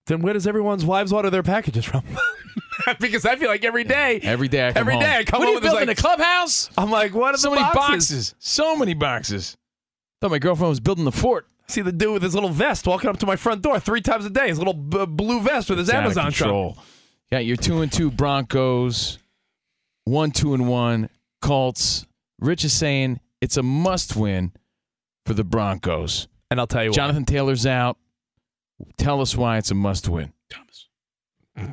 [0.06, 2.02] Then where does everyone's wives order their packages from?
[3.00, 5.02] because I feel like every day, Every day I come every home.
[5.02, 6.70] day I come what home are you building like a clubhouse?
[6.78, 8.30] I'm like, what are so the many boxes?
[8.30, 8.34] boxes?
[8.38, 9.56] So many boxes.
[10.20, 11.46] Thought my girlfriend was building the fort.
[11.68, 14.24] See the dude with his little vest walking up to my front door three times
[14.26, 14.48] a day.
[14.48, 16.76] His little b- blue vest with his It's Amazon truck.
[17.30, 19.18] Got your two and two Broncos,
[20.04, 21.08] one two and one
[21.40, 22.06] Colts.
[22.40, 24.52] Rich is saying it's a must win
[25.26, 26.26] for the Broncos.
[26.50, 27.96] And I'll tell you what Jonathan Taylor's out.
[28.96, 30.32] Tell us why it's a must win.
[30.50, 30.88] what.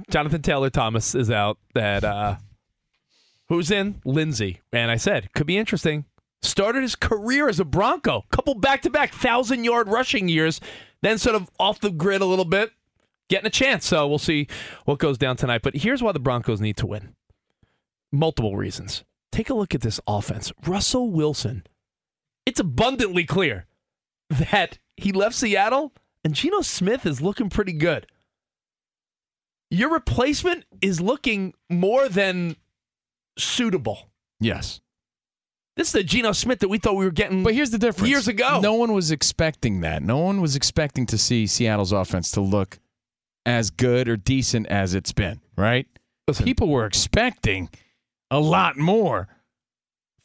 [0.09, 1.57] Jonathan Taylor Thomas is out.
[1.73, 2.37] That uh,
[3.49, 4.01] who's in?
[4.05, 4.61] Lindsay.
[4.71, 6.05] And I said, could be interesting.
[6.41, 8.25] Started his career as a Bronco.
[8.31, 10.59] Couple back to back thousand yard rushing years.
[11.01, 12.71] Then sort of off the grid a little bit.
[13.29, 13.85] Getting a chance.
[13.85, 14.47] So we'll see
[14.85, 15.61] what goes down tonight.
[15.61, 17.15] But here's why the Broncos need to win.
[18.11, 19.03] Multiple reasons.
[19.31, 20.51] Take a look at this offense.
[20.65, 21.65] Russell Wilson.
[22.45, 23.65] It's abundantly clear
[24.29, 28.07] that he left Seattle and Geno Smith is looking pretty good.
[29.69, 32.55] Your replacement is looking more than
[33.37, 34.09] suitable.
[34.39, 34.81] Yes.
[35.75, 38.09] This is the Geno Smith that we thought we were getting But here's the difference.
[38.09, 38.59] years ago.
[38.61, 40.01] No one was expecting that.
[40.01, 42.79] No one was expecting to see Seattle's offense to look
[43.45, 45.85] as good or decent as it's been, right?
[46.43, 47.69] People were expecting
[48.31, 49.27] a lot more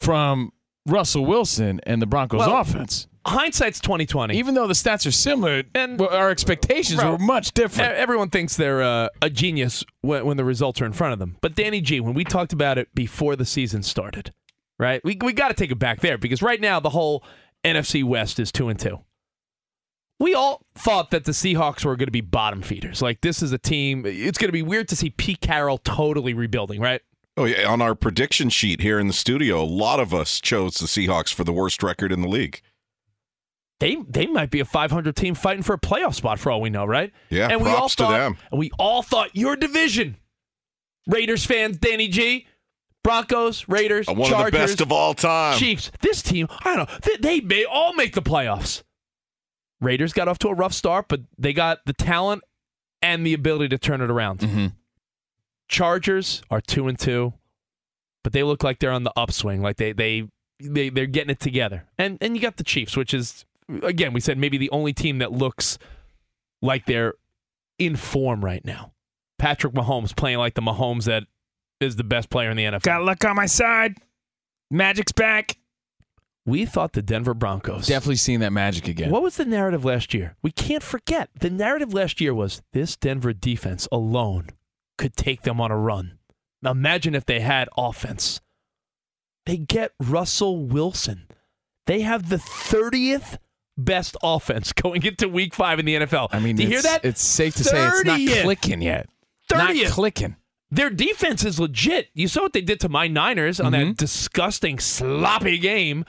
[0.00, 0.52] from
[0.87, 3.07] Russell Wilson and the Broncos Well, offense.
[3.25, 4.37] Hindsight's twenty twenty.
[4.38, 7.95] Even though the stats are similar, And- well, our expectations Bro, were much different.
[7.95, 11.37] Everyone thinks they're uh, a genius when, when the results are in front of them.
[11.40, 14.33] But Danny G, when we talked about it before the season started,
[14.79, 15.01] right?
[15.05, 17.25] We we got to take it back there because right now the whole
[17.64, 18.99] NFC West is two and two.
[20.18, 23.01] We all thought that the Seahawks were going to be bottom feeders.
[23.03, 24.05] Like this is a team.
[24.05, 27.03] It's going to be weird to see Pete Carroll totally rebuilding, right?
[27.37, 30.75] Oh yeah, on our prediction sheet here in the studio, a lot of us chose
[30.75, 32.61] the Seahawks for the worst record in the league.
[33.81, 36.71] They they might be a 500 team fighting for a playoff spot for all we
[36.71, 37.11] know, right?
[37.31, 38.37] Yeah, and we all to thought, them.
[38.51, 40.16] And we all thought your division,
[41.07, 42.47] Raiders fans, Danny G,
[43.03, 45.59] Broncos, Raiders, Uh, One Chargers, of the best of all time.
[45.59, 45.90] Chiefs.
[46.01, 48.83] This team, I don't know, they, they may all make the playoffs.
[49.81, 52.42] Raiders got off to a rough start, but they got the talent
[53.01, 54.40] and the ability to turn it around.
[54.40, 54.66] Mm-hmm.
[55.68, 57.35] Chargers are two and two,
[58.22, 59.62] but they look like they're on the upswing.
[59.62, 60.29] Like they they
[60.61, 61.85] they they're getting it together.
[61.98, 63.44] And and you got the Chiefs, which is
[63.83, 65.79] again we said maybe the only team that looks
[66.61, 67.14] like they're
[67.79, 68.92] in form right now.
[69.38, 71.25] Patrick Mahomes playing like the Mahomes that
[71.81, 72.83] is the best player in the NFL.
[72.83, 73.96] Got luck on my side.
[74.70, 75.57] Magic's back.
[76.44, 77.87] We thought the Denver Broncos.
[77.87, 79.11] Definitely seeing that magic again.
[79.11, 80.37] What was the narrative last year?
[80.42, 81.31] We can't forget.
[81.38, 84.48] The narrative last year was this Denver defense alone
[85.03, 86.19] could take them on a run.
[86.62, 88.41] Now imagine if they had offense.
[89.47, 91.27] They get Russell Wilson.
[91.88, 93.38] They have the 30th
[93.77, 96.29] best offense going into week five in the NFL.
[96.31, 97.05] I mean, do you hear that?
[97.05, 99.09] It's safe to say it's not clicking yet.
[99.51, 99.83] 30th.
[99.83, 100.37] Not clicking.
[100.71, 102.09] Their defense is legit.
[102.15, 103.93] You saw what they did to my Niners on that mm-hmm.
[103.93, 106.05] disgusting, sloppy game.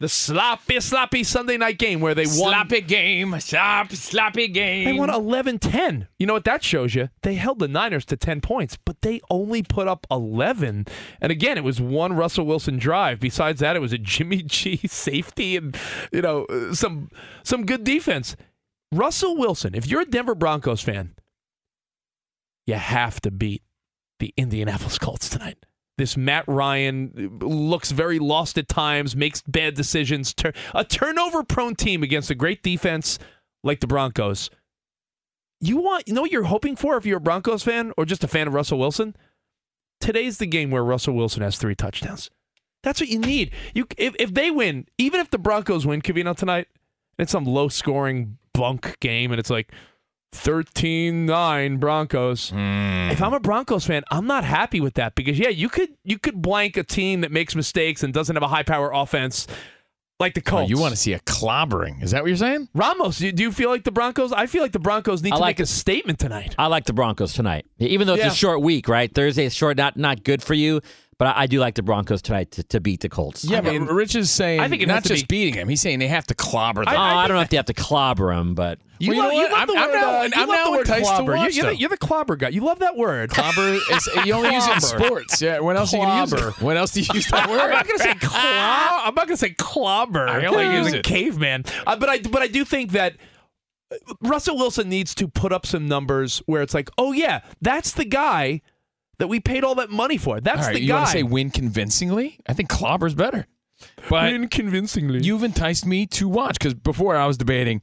[0.00, 2.34] The sloppy, sloppy Sunday night game where they won.
[2.34, 3.38] Sloppy game.
[3.38, 4.86] Slop, sloppy game.
[4.86, 6.08] They won 11 10.
[6.18, 7.10] You know what that shows you?
[7.22, 10.86] They held the Niners to 10 points, but they only put up 11.
[11.20, 13.20] And again, it was one Russell Wilson drive.
[13.20, 15.76] Besides that, it was a Jimmy G safety and,
[16.10, 17.10] you know, uh, some
[17.42, 18.36] some good defense.
[18.90, 21.14] Russell Wilson, if you're a Denver Broncos fan,
[22.66, 23.62] you have to beat
[24.18, 25.58] the Indianapolis Colts tonight.
[26.00, 30.32] This Matt Ryan looks very lost at times, makes bad decisions.
[30.32, 33.18] Tur- a turnover prone team against a great defense
[33.62, 34.48] like the Broncos.
[35.60, 38.24] You want you know what you're hoping for if you're a Broncos fan or just
[38.24, 39.14] a fan of Russell Wilson?
[40.00, 42.30] Today's the game where Russell Wilson has three touchdowns.
[42.82, 43.50] That's what you need.
[43.74, 46.68] You if, if they win, even if the Broncos win Covino tonight,
[47.18, 49.70] it's some low scoring bunk game and it's like
[50.32, 52.50] 13-9 Broncos.
[52.50, 53.10] Hmm.
[53.10, 56.18] If I'm a Broncos fan, I'm not happy with that because yeah, you could you
[56.18, 59.46] could blank a team that makes mistakes and doesn't have a high power offense
[60.18, 60.70] like the Oh, Colts.
[60.70, 62.02] you want to see a clobbering.
[62.02, 62.68] Is that what you're saying?
[62.74, 64.32] Ramos, do do you feel like the Broncos?
[64.32, 66.54] I feel like the Broncos need I to like make a statement tonight.
[66.58, 68.30] I like the Broncos tonight, even though it's Yeah.
[68.30, 68.88] a short week.
[68.88, 70.80] Right, Thursday is short, not not good for you.
[71.20, 73.44] But I, I do like the Broncos tonight to, to beat the Colts.
[73.44, 75.68] Yeah, but Rich is saying I think it not has to just be- beating him.
[75.68, 76.94] He's saying they have to clobber them.
[76.94, 79.30] oh, I, don't know if they have to clobber them, but You, Well, you love,
[79.32, 79.50] know you what?
[79.52, 79.94] love I'm- the I'm word.
[79.94, 81.36] now- uh, you I'm love now the word enticed to clobber.
[81.36, 81.74] watch you, are them.
[81.74, 82.48] the, you're the clobber guy.
[82.48, 83.28] You love that word.
[83.30, 85.04] Clobber is you only use it in Clobber.
[85.04, 85.42] sports.
[85.42, 85.60] Yeah.
[85.60, 86.48] When else are you gonna use Clobber.
[86.48, 86.60] it?
[86.62, 87.60] When else do you use that word?
[87.64, 89.00] I'm not gonna say clob.
[89.04, 90.26] I'm not gonna say clobber.
[90.26, 91.04] I only like use he's a it.
[91.04, 91.64] caveman.
[91.86, 93.16] Uh, but I but I do think that
[93.92, 97.92] uh, Russell Wilson needs to put up some numbers where it's like, oh yeah, that's
[97.92, 98.62] the guy
[99.20, 100.40] that we paid all that money for.
[100.40, 100.94] That's All right, the you guy.
[100.96, 102.38] want to say win convincingly?
[102.48, 103.46] I think clobber's better.
[104.10, 105.20] But win convincingly.
[105.22, 107.80] You've enticed me to watch because before I was debating.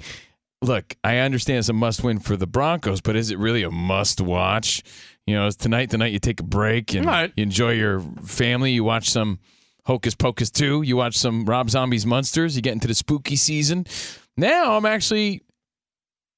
[0.62, 4.82] Look, I understand it's a must-win for the Broncos, but is it really a must-watch?
[5.28, 5.92] You know, it's tonight.
[5.92, 7.32] Tonight, you take a break and Right.
[7.38, 8.72] you enjoy your family.
[8.72, 9.38] You watch some
[9.86, 10.82] Hocus Pocus two.
[10.82, 12.56] You watch some Rob Zombie's Monsters.
[12.56, 13.86] You get into the spooky season.
[14.36, 15.42] Now, I'm actually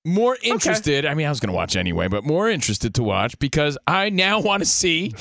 [0.06, 1.06] more interested.
[1.06, 4.10] I mean, I was going to watch anyway, but more interested to watch because I
[4.10, 5.14] now want to see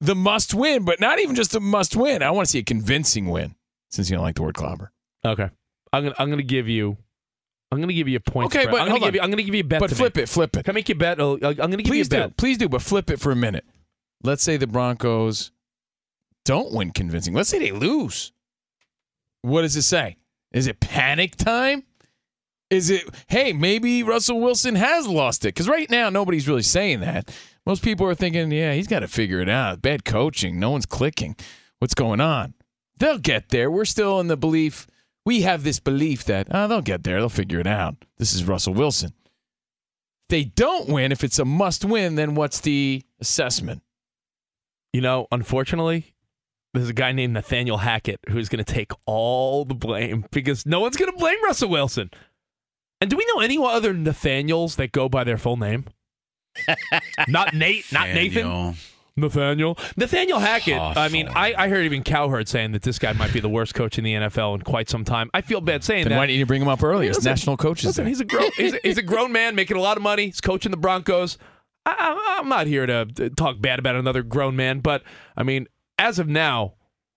[0.00, 2.22] the must win, but not even just a must win.
[2.22, 3.54] I want to see a convincing win
[3.90, 4.92] since you don't like the word clobber.
[5.24, 5.48] Okay,
[5.92, 6.96] I'm gonna I'm gonna give you.
[7.70, 8.46] I'm gonna give you a point.
[8.46, 8.72] Okay, spread.
[8.72, 9.20] but I'm gonna give you.
[9.20, 9.80] I'm gonna give you a bet.
[9.80, 10.22] But flip make.
[10.24, 10.64] it, flip it.
[10.64, 11.20] Can I make you a bet?
[11.20, 12.28] I'm gonna give Please you a do.
[12.28, 12.36] bet.
[12.36, 13.64] Please do, but flip it for a minute.
[14.22, 15.50] Let's say the Broncos
[16.44, 17.34] don't win convincing.
[17.34, 18.32] Let's say they lose.
[19.42, 20.16] What does it say?
[20.52, 21.84] Is it panic time?
[22.70, 25.54] Is it, hey, maybe Russell Wilson has lost it?
[25.54, 27.34] Because right now, nobody's really saying that.
[27.64, 29.80] Most people are thinking, yeah, he's got to figure it out.
[29.80, 30.60] Bad coaching.
[30.60, 31.36] No one's clicking.
[31.78, 32.54] What's going on?
[32.98, 33.70] They'll get there.
[33.70, 34.86] We're still in the belief,
[35.24, 37.18] we have this belief that, oh, they'll get there.
[37.20, 37.96] They'll figure it out.
[38.18, 39.12] This is Russell Wilson.
[40.24, 43.82] If they don't win, if it's a must win, then what's the assessment?
[44.92, 46.14] You know, unfortunately,
[46.74, 50.80] there's a guy named Nathaniel Hackett who's going to take all the blame because no
[50.80, 52.10] one's going to blame Russell Wilson.
[53.00, 55.84] And do we know any other Nathaniels that go by their full name?
[57.28, 58.74] not Nate, not Nathan.
[59.16, 59.76] Nathaniel.
[59.96, 60.78] Nathaniel Hackett.
[60.78, 63.74] I mean, I, I heard even Cowherd saying that this guy might be the worst
[63.74, 65.30] coach in the NFL in quite some time.
[65.34, 66.18] I feel bad saying Then that.
[66.18, 67.10] why didn't you bring him up earlier?
[67.10, 67.86] It's national coaches.
[67.86, 70.26] Listen, he's a grown he's a, he's a grown man making a lot of money.
[70.26, 71.36] He's coaching the Broncos.
[71.84, 75.02] I, I, I'm not here to talk bad about another grown man, but
[75.36, 75.66] I mean,
[75.98, 76.74] as of now,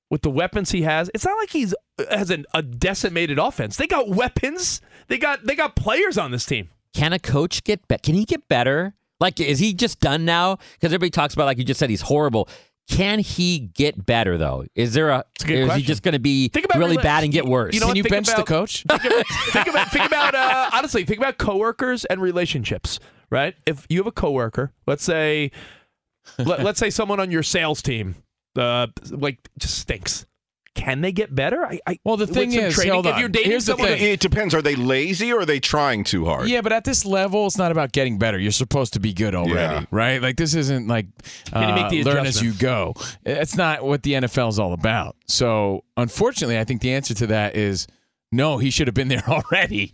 [0.09, 3.77] with the weapons he has, it's not like he's uh, has an, a decimated offense.
[3.77, 4.81] They got weapons.
[5.11, 6.69] They got they got players on this team.
[6.93, 7.99] Can a coach get better?
[8.01, 8.93] Can he get better?
[9.19, 10.55] Like, is he just done now?
[10.55, 12.47] Because everybody talks about, like you just said, he's horrible.
[12.89, 14.63] Can he get better though?
[14.73, 15.19] Is there a?
[15.19, 17.33] a good or is he just going to be Think about really rela- bad and
[17.33, 17.73] get worse?
[17.73, 18.83] You know Can you Think bench the coach?
[18.89, 21.03] Think about think about, think about uh, honestly.
[21.03, 22.99] Think about coworkers and relationships.
[23.29, 23.55] Right?
[23.65, 25.51] If you have a coworker, let's say,
[26.37, 28.15] let, let's say someone on your sales team
[28.55, 30.25] Uh, like just stinks.
[30.73, 31.65] Can they get better?
[31.65, 33.89] I, I well, the thing some is, training, hold if you're dating Here's the someone
[33.89, 34.13] thing.
[34.13, 34.55] It depends.
[34.55, 36.47] Are they lazy or are they trying too hard?
[36.47, 38.39] Yeah, but at this level, it's not about getting better.
[38.39, 39.85] You're supposed to be good already, Yeah.
[39.91, 40.21] right?
[40.21, 41.07] Like this isn't like
[41.51, 42.93] Can make uh, the learn as you go.
[42.95, 43.17] adjustments?
[43.25, 45.17] It's not what the NFL is all about.
[45.27, 47.87] So, unfortunately, I think the answer to that is
[48.31, 48.57] no.
[48.57, 49.91] He should have been there already.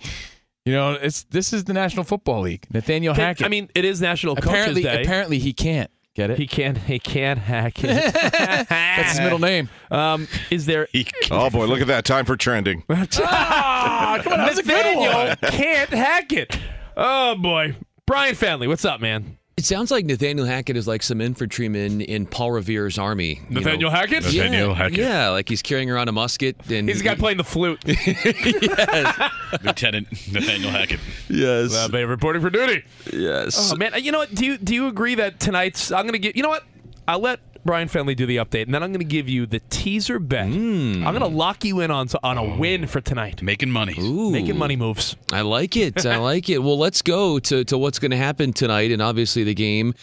[0.63, 2.67] You know, it's this is the National Football League.
[2.71, 3.45] Nathaniel Hackett.
[3.45, 5.01] I mean, it is National apparently, Coaches Day.
[5.03, 6.37] apparently he can't get it.
[6.39, 6.77] He can't.
[6.77, 8.13] He can't hack it.
[8.69, 9.69] That's his middle name.
[9.91, 10.87] Um, is there?
[11.31, 12.83] Oh boy, look at that time for trending.
[12.89, 15.37] ah, come on, That was a good Nathaniel one.
[15.51, 16.57] can't hack it.
[16.97, 19.37] Oh boy, Brian Fenley, what's up, man?
[19.57, 23.41] It sounds like Nathaniel Hackett is like some infantryman in Paul Revere's army.
[23.49, 23.97] Nathaniel know.
[23.97, 24.31] Hackett?
[24.31, 24.99] Yeah, Nathaniel Hackett.
[24.99, 27.83] Yeah, like he's carrying around a musket and He's the guy playing the flute.
[27.87, 29.31] Yes.
[29.63, 30.99] Lieutenant Nathaniel Hackett.
[31.27, 31.73] Yes.
[31.75, 32.83] Uh, Bay reporting for duty.
[33.11, 33.71] Yes.
[33.71, 34.35] Oh man, you know what?
[34.35, 35.91] Do you do you agree that tonight's?
[35.91, 36.63] I'm gonna get You know what?
[37.07, 40.17] I'll let Brian Fenley do the update, and then I'm gonna give you the teaser
[40.17, 40.47] bet.
[40.47, 41.05] Hmm.
[41.05, 43.43] I'm gonna lock you in on on a win for tonight.
[43.43, 43.95] Making money.
[43.99, 44.31] Ooh.
[44.31, 45.15] Making money moves.
[45.31, 46.05] I like it.
[46.05, 46.59] I like it.
[46.59, 49.93] Well, let's go to, to what's going to happen tonight, and obviously the game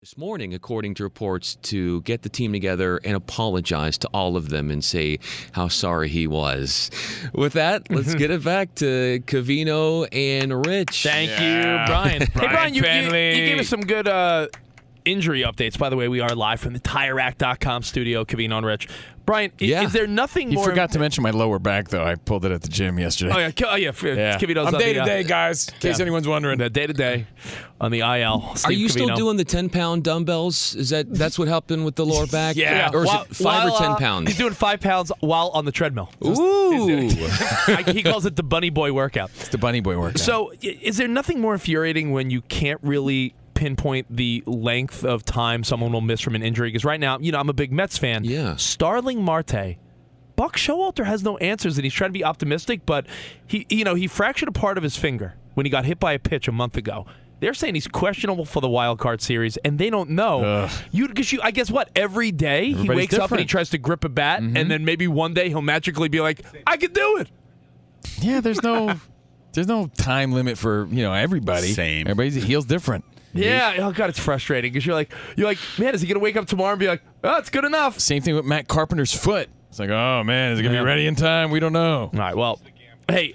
[0.00, 4.48] this morning, according to reports, to get the team together and apologize to all of
[4.48, 5.18] them and say
[5.52, 6.90] how sorry he was.
[7.32, 11.02] With that, let's get it back to Covino and Rich.
[11.02, 12.22] Thank you, Brian.
[12.32, 14.46] hey, Brian, you, you, you gave us some good uh,
[15.10, 15.78] injury updates.
[15.78, 18.24] By the way, we are live from the TireRack.com studio.
[18.24, 18.88] Covino and Rich.
[19.26, 19.82] Brian, Yeah.
[19.82, 20.64] is there nothing You more?
[20.64, 22.02] forgot to mention my lower back, though.
[22.02, 23.32] I pulled it at the gym yesterday.
[23.34, 23.88] Oh yeah, Ki- oh yeah.
[23.90, 24.38] f- Yeah.
[24.38, 25.68] Covino's I'm on the, day to uh, day, guys.
[25.68, 26.02] In case yeah.
[26.04, 26.56] anyone's wondering.
[26.58, 27.26] Day to day
[27.78, 28.42] on the IL.
[28.46, 30.74] Are Steve you still doing the ten pound dumbbells?
[30.76, 32.56] Is that that's what happened with the lower back?
[32.58, 34.28] Yeah, or is While- it five while, or ten uh, pounds?
[34.28, 36.08] He's doing five pounds while on the treadmill.
[36.24, 37.06] Ooh.
[37.10, 39.30] I- he calls it the bunny boy workout.
[39.40, 40.20] It's the bunny boy workout.
[40.20, 45.64] So, is there nothing more infuriating when you can't really pinpoint the length of time
[45.64, 46.68] someone will miss from an injury?
[46.68, 48.24] Because right now, you know, I'm a big Mets fan.
[48.24, 48.56] Yeah.
[48.56, 49.76] Starling Marte.
[50.36, 53.06] Buck Showalter has no answers, and he's trying to be optimistic, but
[53.46, 56.12] he, you know, he fractured a part of his finger when he got hit by
[56.12, 57.06] a pitch a month ago.
[57.40, 60.44] They're saying he's questionable for the wild card series, and they don't know.
[60.44, 60.70] Ugh.
[60.92, 61.90] You, because you, I guess what?
[61.96, 63.44] Every day he Everybody's wakes up and he.
[63.44, 63.50] Mm-hmm.
[63.50, 66.76] tries to grip a bat, and then maybe one day he'll magically be like, "I
[66.76, 67.28] can do it."
[68.20, 68.94] yeah, there's no
[69.52, 71.72] there's no time limit for you know everybody.
[71.72, 72.06] Same.
[72.06, 73.04] Everybody's heels different.
[73.34, 73.74] Yeah.
[73.78, 76.46] Oh god, it's frustrating because you're like, you're like, man, is he gonna wake up
[76.46, 77.98] tomorrow and be like, oh, it's good enough?
[78.00, 79.48] Same thing with Matt Carpenter's foot.
[79.68, 81.50] It's like, oh man, is it gonna be ready in time?
[81.50, 82.04] We don't know.
[82.12, 82.36] All right.
[82.36, 82.60] Well,
[83.08, 83.34] hey,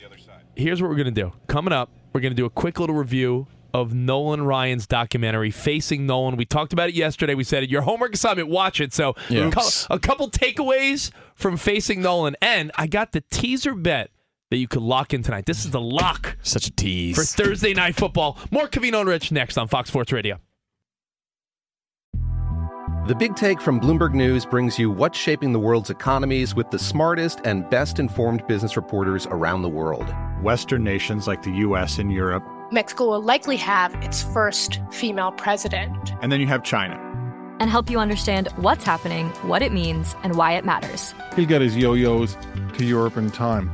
[0.56, 1.32] here's what we're gonna do.
[1.48, 6.36] Coming up, we're gonna do a quick little review of Nolan Ryan's documentary, Facing Nolan.
[6.36, 7.34] We talked about it yesterday.
[7.34, 8.94] We said your homework assignment, watch it.
[8.94, 9.48] So Yeah.
[9.48, 9.88] a cou- Oops.
[9.90, 14.12] a couple takeaways from Facing Nolan, and I got the teaser bet
[14.54, 15.48] that you could lock in tonight.
[15.48, 17.16] This is the lock Such a tease.
[17.16, 18.38] for Thursday night football.
[18.52, 20.38] More Covino and Rich next on Fox Sports Radio.
[23.08, 26.78] The Big Take from Bloomberg News brings you what's shaping the world's economies with the
[26.78, 30.14] smartest and best informed business reporters around the world.
[30.44, 32.44] Western nations like the US and Europe.
[32.72, 36.14] Mexico will likely have its first female president.
[36.22, 36.94] And then you have China.
[37.60, 41.16] And help you understand what's happening, what it means, and why it matters.
[41.36, 42.38] He'll get his yo-yos
[42.78, 43.74] to Europe in time.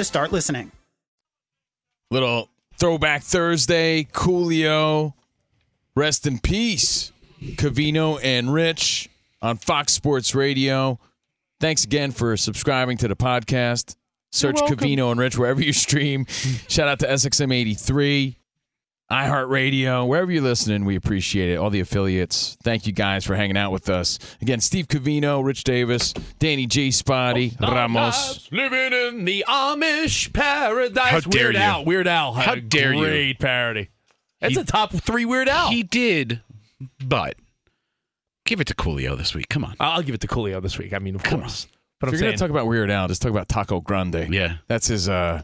[0.01, 0.71] to start listening.
[2.09, 2.49] Little
[2.79, 5.13] throwback Thursday, Coolio.
[5.95, 9.09] Rest in peace, Covino and Rich
[9.41, 10.99] on Fox Sports Radio.
[11.59, 13.95] Thanks again for subscribing to the podcast.
[14.31, 14.77] Search welcome.
[14.77, 16.25] Covino and Rich wherever you stream.
[16.67, 18.35] Shout out to SXM83,
[19.11, 20.85] iHeartRadio, wherever you're listening.
[20.85, 21.57] We appreciate it.
[21.57, 22.57] All the affiliates.
[22.63, 24.17] Thank you guys for hanging out with us.
[24.41, 26.91] Again, Steve Covino, Rich Davis, Danny J.
[26.91, 28.47] Spotty, Ramos.
[28.51, 31.09] Living in the Amish paradise.
[31.11, 31.61] How dare Weird you.
[31.61, 31.85] Al.
[31.85, 32.99] Weird Al How dare you.
[33.03, 33.89] great parody.
[34.39, 35.69] That's He- a top three Weird Al.
[35.69, 36.41] He did,
[37.03, 37.35] but
[38.45, 39.49] give it to Coolio this week.
[39.49, 39.75] Come on.
[39.79, 40.93] I'll give it to Coolio this week.
[40.93, 41.67] I mean, of course.
[41.99, 44.33] But if I'm you're saying, to talk about Weird Al, just talk about Taco Grande.
[44.33, 44.55] Yeah.
[44.67, 45.43] That's his, uh,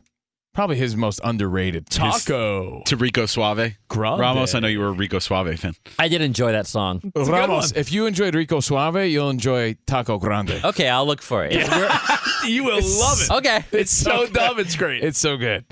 [0.58, 1.88] probably his most underrated.
[1.88, 2.82] Taco.
[2.88, 3.78] To Rico Suave.
[3.90, 4.20] Grande.
[4.20, 5.76] Ramos, I know you were a Rico Suave fan.
[6.00, 7.12] I did enjoy that song.
[7.16, 10.60] Ramos, if you enjoyed Rico Suave, you'll enjoy Taco Grande.
[10.64, 11.54] Okay, I'll look for it.
[12.48, 13.30] you will love it.
[13.30, 13.66] Okay.
[13.72, 14.60] It's so dumb.
[14.60, 15.04] It's great.
[15.04, 15.64] It's so good.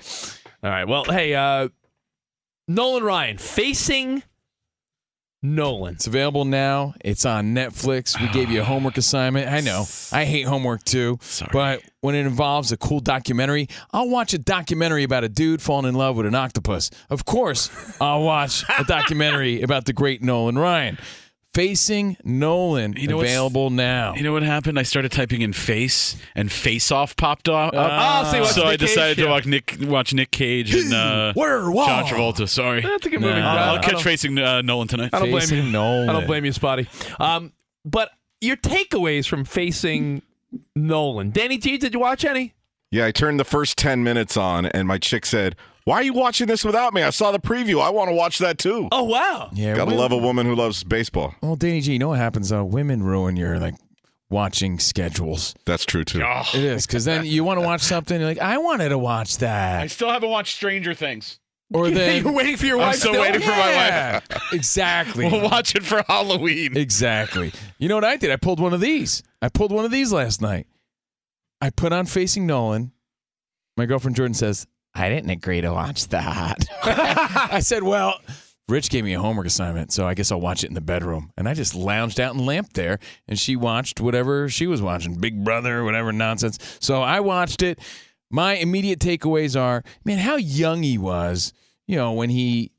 [0.63, 0.88] All right.
[0.88, 1.69] Well, hey, uh,
[2.67, 4.21] Nolan Ryan facing
[5.53, 5.95] Nolan.
[5.95, 6.93] It's available now.
[7.03, 8.19] It's on Netflix.
[8.19, 9.49] We gave you a homework assignment.
[9.49, 9.85] I know.
[10.11, 11.19] I hate homework too.
[11.51, 15.87] But when it involves a cool documentary, I'll watch a documentary about a dude falling
[15.87, 16.89] in love with an octopus.
[17.09, 17.69] Of course,
[18.01, 20.97] I'll watch a documentary about the great Nolan Ryan.
[21.55, 24.13] Facing Nolan, You know available now.
[24.13, 24.77] You know what happened?
[24.77, 27.73] I started typing in face, and Face Off popped up.
[27.73, 28.23] Ah.
[28.27, 28.89] Oh, so you watched so I Nick Cage?
[28.89, 32.49] decided to watch Nick watch Nick Cage and uh, John Travolta.
[32.49, 33.27] Sorry, That's a good Nah.
[33.29, 33.39] movie.
[33.39, 35.11] I'll, I'll catch facing uh, Nolan tonight.
[35.13, 35.71] I don't blame Facing you.
[35.71, 36.09] Nolan.
[36.09, 36.87] I don't blame you, Spotty.
[37.21, 37.53] Um,
[37.85, 38.09] but
[38.41, 40.23] your takeaways from facing
[40.75, 41.31] Nolan.
[41.31, 42.53] Danny G, did you watch any?
[42.91, 46.13] Yeah, I turned the first 10 minutes on, and my chick said, Why are you
[46.13, 47.03] watching this without me?
[47.03, 47.81] I saw the preview.
[47.81, 48.88] I want to watch that too.
[48.91, 49.49] Oh wow!
[49.53, 51.36] Yeah, Gotta women- love a woman who loves baseball.
[51.41, 52.51] Well, Danny G, you know what happens?
[52.53, 53.75] Uh, women ruin your like
[54.29, 55.53] watching schedules.
[55.65, 56.21] That's true too.
[56.21, 58.19] It is because then you want to watch something.
[58.19, 59.81] You're like, I wanted to watch that.
[59.81, 61.39] I still haven't watched Stranger Things.
[61.73, 62.95] Or then You're waiting for your I'm wife.
[62.97, 63.21] still still?
[63.23, 64.43] waiting for my wife.
[64.53, 65.25] exactly.
[65.29, 66.77] We'll watch it for Halloween.
[66.77, 67.51] Exactly.
[67.79, 68.31] You know what I did?
[68.31, 69.23] I pulled one of these.
[69.41, 70.67] I pulled one of these last night.
[71.61, 72.91] I put on Facing Nolan.
[73.77, 76.65] My girlfriend Jordan says, I didn't agree to watch that.
[76.83, 78.19] I said, Well,
[78.67, 81.31] Rich gave me a homework assignment, so I guess I'll watch it in the bedroom.
[81.37, 85.19] And I just lounged out and lamped there, and she watched whatever she was watching
[85.19, 86.57] Big Brother, whatever nonsense.
[86.79, 87.79] So I watched it.
[88.31, 91.53] My immediate takeaways are man, how young he was,
[91.87, 92.71] you know, when he,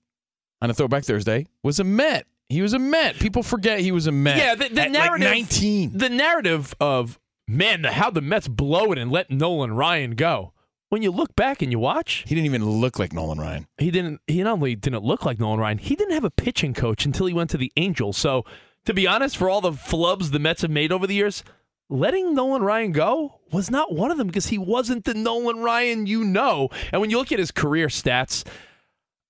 [0.60, 2.26] on a throwback Thursday, was a Met.
[2.48, 3.16] He was a Met.
[3.16, 4.38] People forget he was a Met.
[4.38, 5.28] Yeah, the, the at, like, narrative.
[5.28, 5.98] 19.
[5.98, 7.18] The narrative of
[7.48, 10.52] man, the, how the Mets blow it and let Nolan Ryan go.
[10.88, 13.66] When you look back and you watch, He didn't even look like Nolan Ryan.
[13.78, 14.20] he didn't.
[14.28, 17.26] He not only didn't look like Nolan Ryan, he didn't have a pitching coach until
[17.26, 18.16] he went to the Angels.
[18.16, 18.44] So,
[18.84, 21.42] to be honest, for all the flubs the Mets have made over the years,
[21.90, 26.06] letting Nolan Ryan go was not one of them because he wasn't the Nolan Ryan
[26.06, 26.68] you know.
[26.92, 28.46] And when you look at his career stats,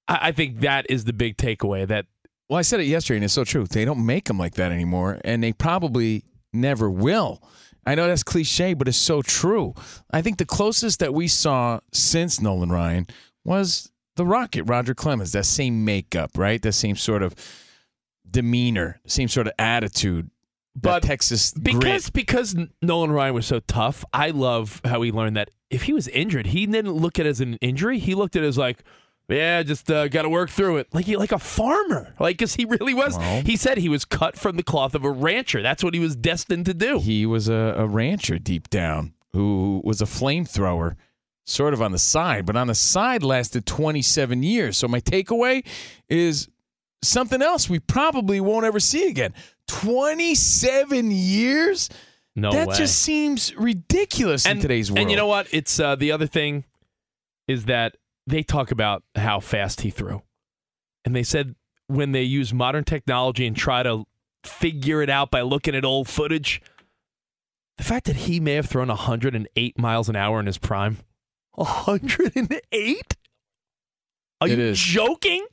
[0.06, 1.86] I, I think that is the big takeaway.
[1.88, 2.04] That
[2.50, 3.64] Well, I said it yesterday, and it's so true.
[3.64, 7.42] They don't make them like that anymore, and they probably never will.
[7.86, 9.74] I know that's cliche, but it's so true.
[10.10, 13.06] I think the closest that we saw since Nolan Ryan
[13.44, 15.32] was the Rocket, Roger Clemens.
[15.32, 16.60] That same makeup, right?
[16.60, 17.34] That same sort of
[18.28, 20.30] demeanor, same sort of attitude.
[20.74, 22.12] But Texas because grit.
[22.12, 26.06] because Nolan Ryan was so tough, I love how he learned that if he was
[26.08, 27.98] injured, he didn't look at it as an injury.
[27.98, 28.82] He looked at it as like,
[29.28, 32.54] yeah, just uh, got to work through it, like he, like a farmer, like because
[32.54, 33.18] he really was.
[33.18, 35.62] Well- he said he was cut from the cloth of a rancher.
[35.62, 37.00] That's what he was destined to do.
[37.00, 40.96] He was a, a rancher deep down who was a flamethrower,
[41.44, 44.76] sort of on the side, but on the side lasted 27 years.
[44.76, 45.66] So my takeaway
[46.08, 46.48] is
[47.02, 49.34] something else we probably won't ever see again.
[49.68, 51.88] 27 years?
[52.34, 52.76] No that way.
[52.76, 55.00] just seems ridiculous in today's world.
[55.00, 55.48] And you know what?
[55.52, 56.64] It's uh, the other thing
[57.48, 57.96] is that
[58.26, 60.22] they talk about how fast he threw,
[61.04, 61.54] and they said
[61.86, 64.04] when they use modern technology and try to
[64.44, 66.60] figure it out by looking at old footage,
[67.78, 70.98] the fact that he may have thrown 108 miles an hour in his prime,
[71.52, 73.16] 108.
[74.40, 74.78] Are It you is.
[74.78, 75.46] joking?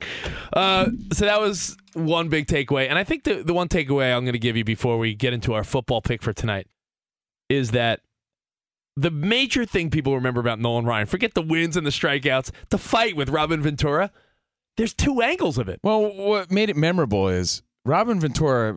[0.52, 4.24] Uh, so that was one big takeaway, and I think the the one takeaway I'm
[4.24, 6.66] going to give you before we get into our football pick for tonight
[7.48, 8.00] is that
[8.96, 12.78] the major thing people remember about Nolan Ryan, forget the wins and the strikeouts, the
[12.78, 14.10] fight with Robin Ventura.
[14.76, 15.80] There's two angles of it.
[15.82, 18.76] Well, what made it memorable is Robin Ventura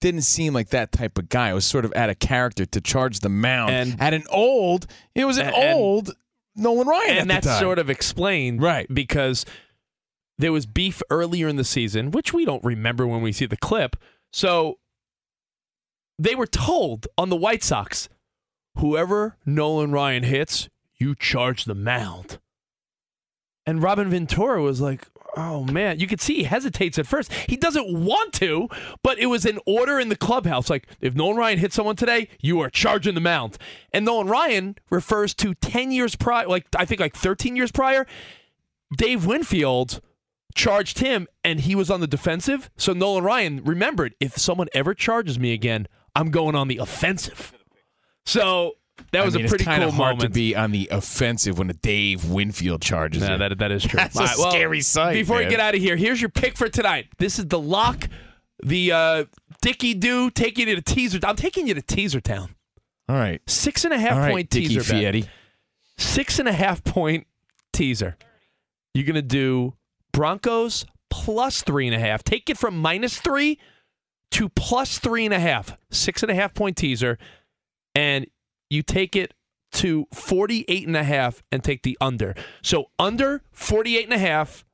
[0.00, 1.50] didn't seem like that type of guy.
[1.50, 3.70] It was sort of out of character to charge the mound.
[3.72, 6.14] And- at an old, it was an And- old
[6.54, 7.18] Nolan Ryan.
[7.18, 8.86] and at that's sort of explained Right.
[8.92, 9.44] because
[10.38, 13.56] there was beef earlier in the season, which we don't remember when we see the
[13.56, 13.96] clip.
[14.32, 14.78] So
[16.18, 18.08] they were told on the White Sox,
[18.78, 22.38] whoever Nolan Ryan hits, you charge the mound.
[23.66, 27.32] And Robin Ventura was like, oh man, you could see he hesitates at first.
[27.32, 28.68] He doesn't want to,
[29.02, 30.70] but it was an order in the clubhouse.
[30.70, 33.58] Like, if Nolan Ryan hits someone today, you are charging the mound.
[33.92, 38.06] And Nolan Ryan refers to 10 years prior, like, I think like 13 years prior,
[38.96, 40.00] Dave Winfield
[40.54, 42.70] charged him and he was on the defensive.
[42.76, 47.52] So Nolan Ryan remembered if someone ever charges me again, I'm going on the offensive.
[48.26, 48.76] So
[49.12, 50.20] that was I mean, a pretty it's cool hard moment.
[50.22, 53.96] to be on the offensive when a Dave Winfield charges Yeah, that, that is true.
[53.96, 55.14] That's All a well, scary sight.
[55.14, 55.50] Before we man.
[55.50, 57.06] get out of here, here's your pick for tonight.
[57.18, 58.08] This is the lock,
[58.62, 59.24] the uh,
[59.62, 61.18] Dicky Do taking you to teaser.
[61.22, 62.54] I'm taking you to Teaser Town.
[63.08, 63.40] All right.
[63.46, 64.92] Six and a half right, point Dickie teaser.
[64.92, 65.14] bet.
[65.14, 65.28] Fietti.
[65.98, 67.26] Six and a half point
[67.72, 68.16] teaser.
[68.94, 69.74] You're gonna do
[70.12, 72.24] Broncos plus three and a half.
[72.24, 73.58] Take it from minus three
[74.32, 75.76] to plus three and a half.
[75.90, 77.18] Six and a half point teaser,
[77.96, 78.26] and
[78.70, 79.32] you take it
[79.72, 82.34] to 48 and a half and take the under.
[82.62, 84.64] So under 48 and a half,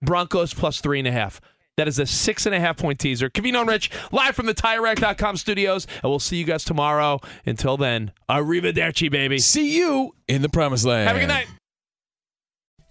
[0.00, 1.40] Broncos plus three and a half.
[1.76, 3.30] That is a six and a half point teaser.
[3.30, 5.86] Covino and Rich, live from the TireRack.com studios.
[6.02, 7.20] And we'll see you guys tomorrow.
[7.46, 9.38] Until then, arrivederci, baby.
[9.38, 11.08] See you in the promised land.
[11.08, 11.46] Have a good night.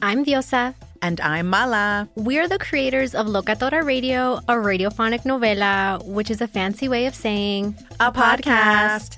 [0.01, 0.75] I'm Diosa.
[1.01, 2.07] And I'm Mala.
[2.15, 7.15] We're the creators of Locatora Radio, a radiophonic novela, which is a fancy way of
[7.15, 9.17] saying A podcast.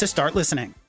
[0.01, 0.80] to start listening.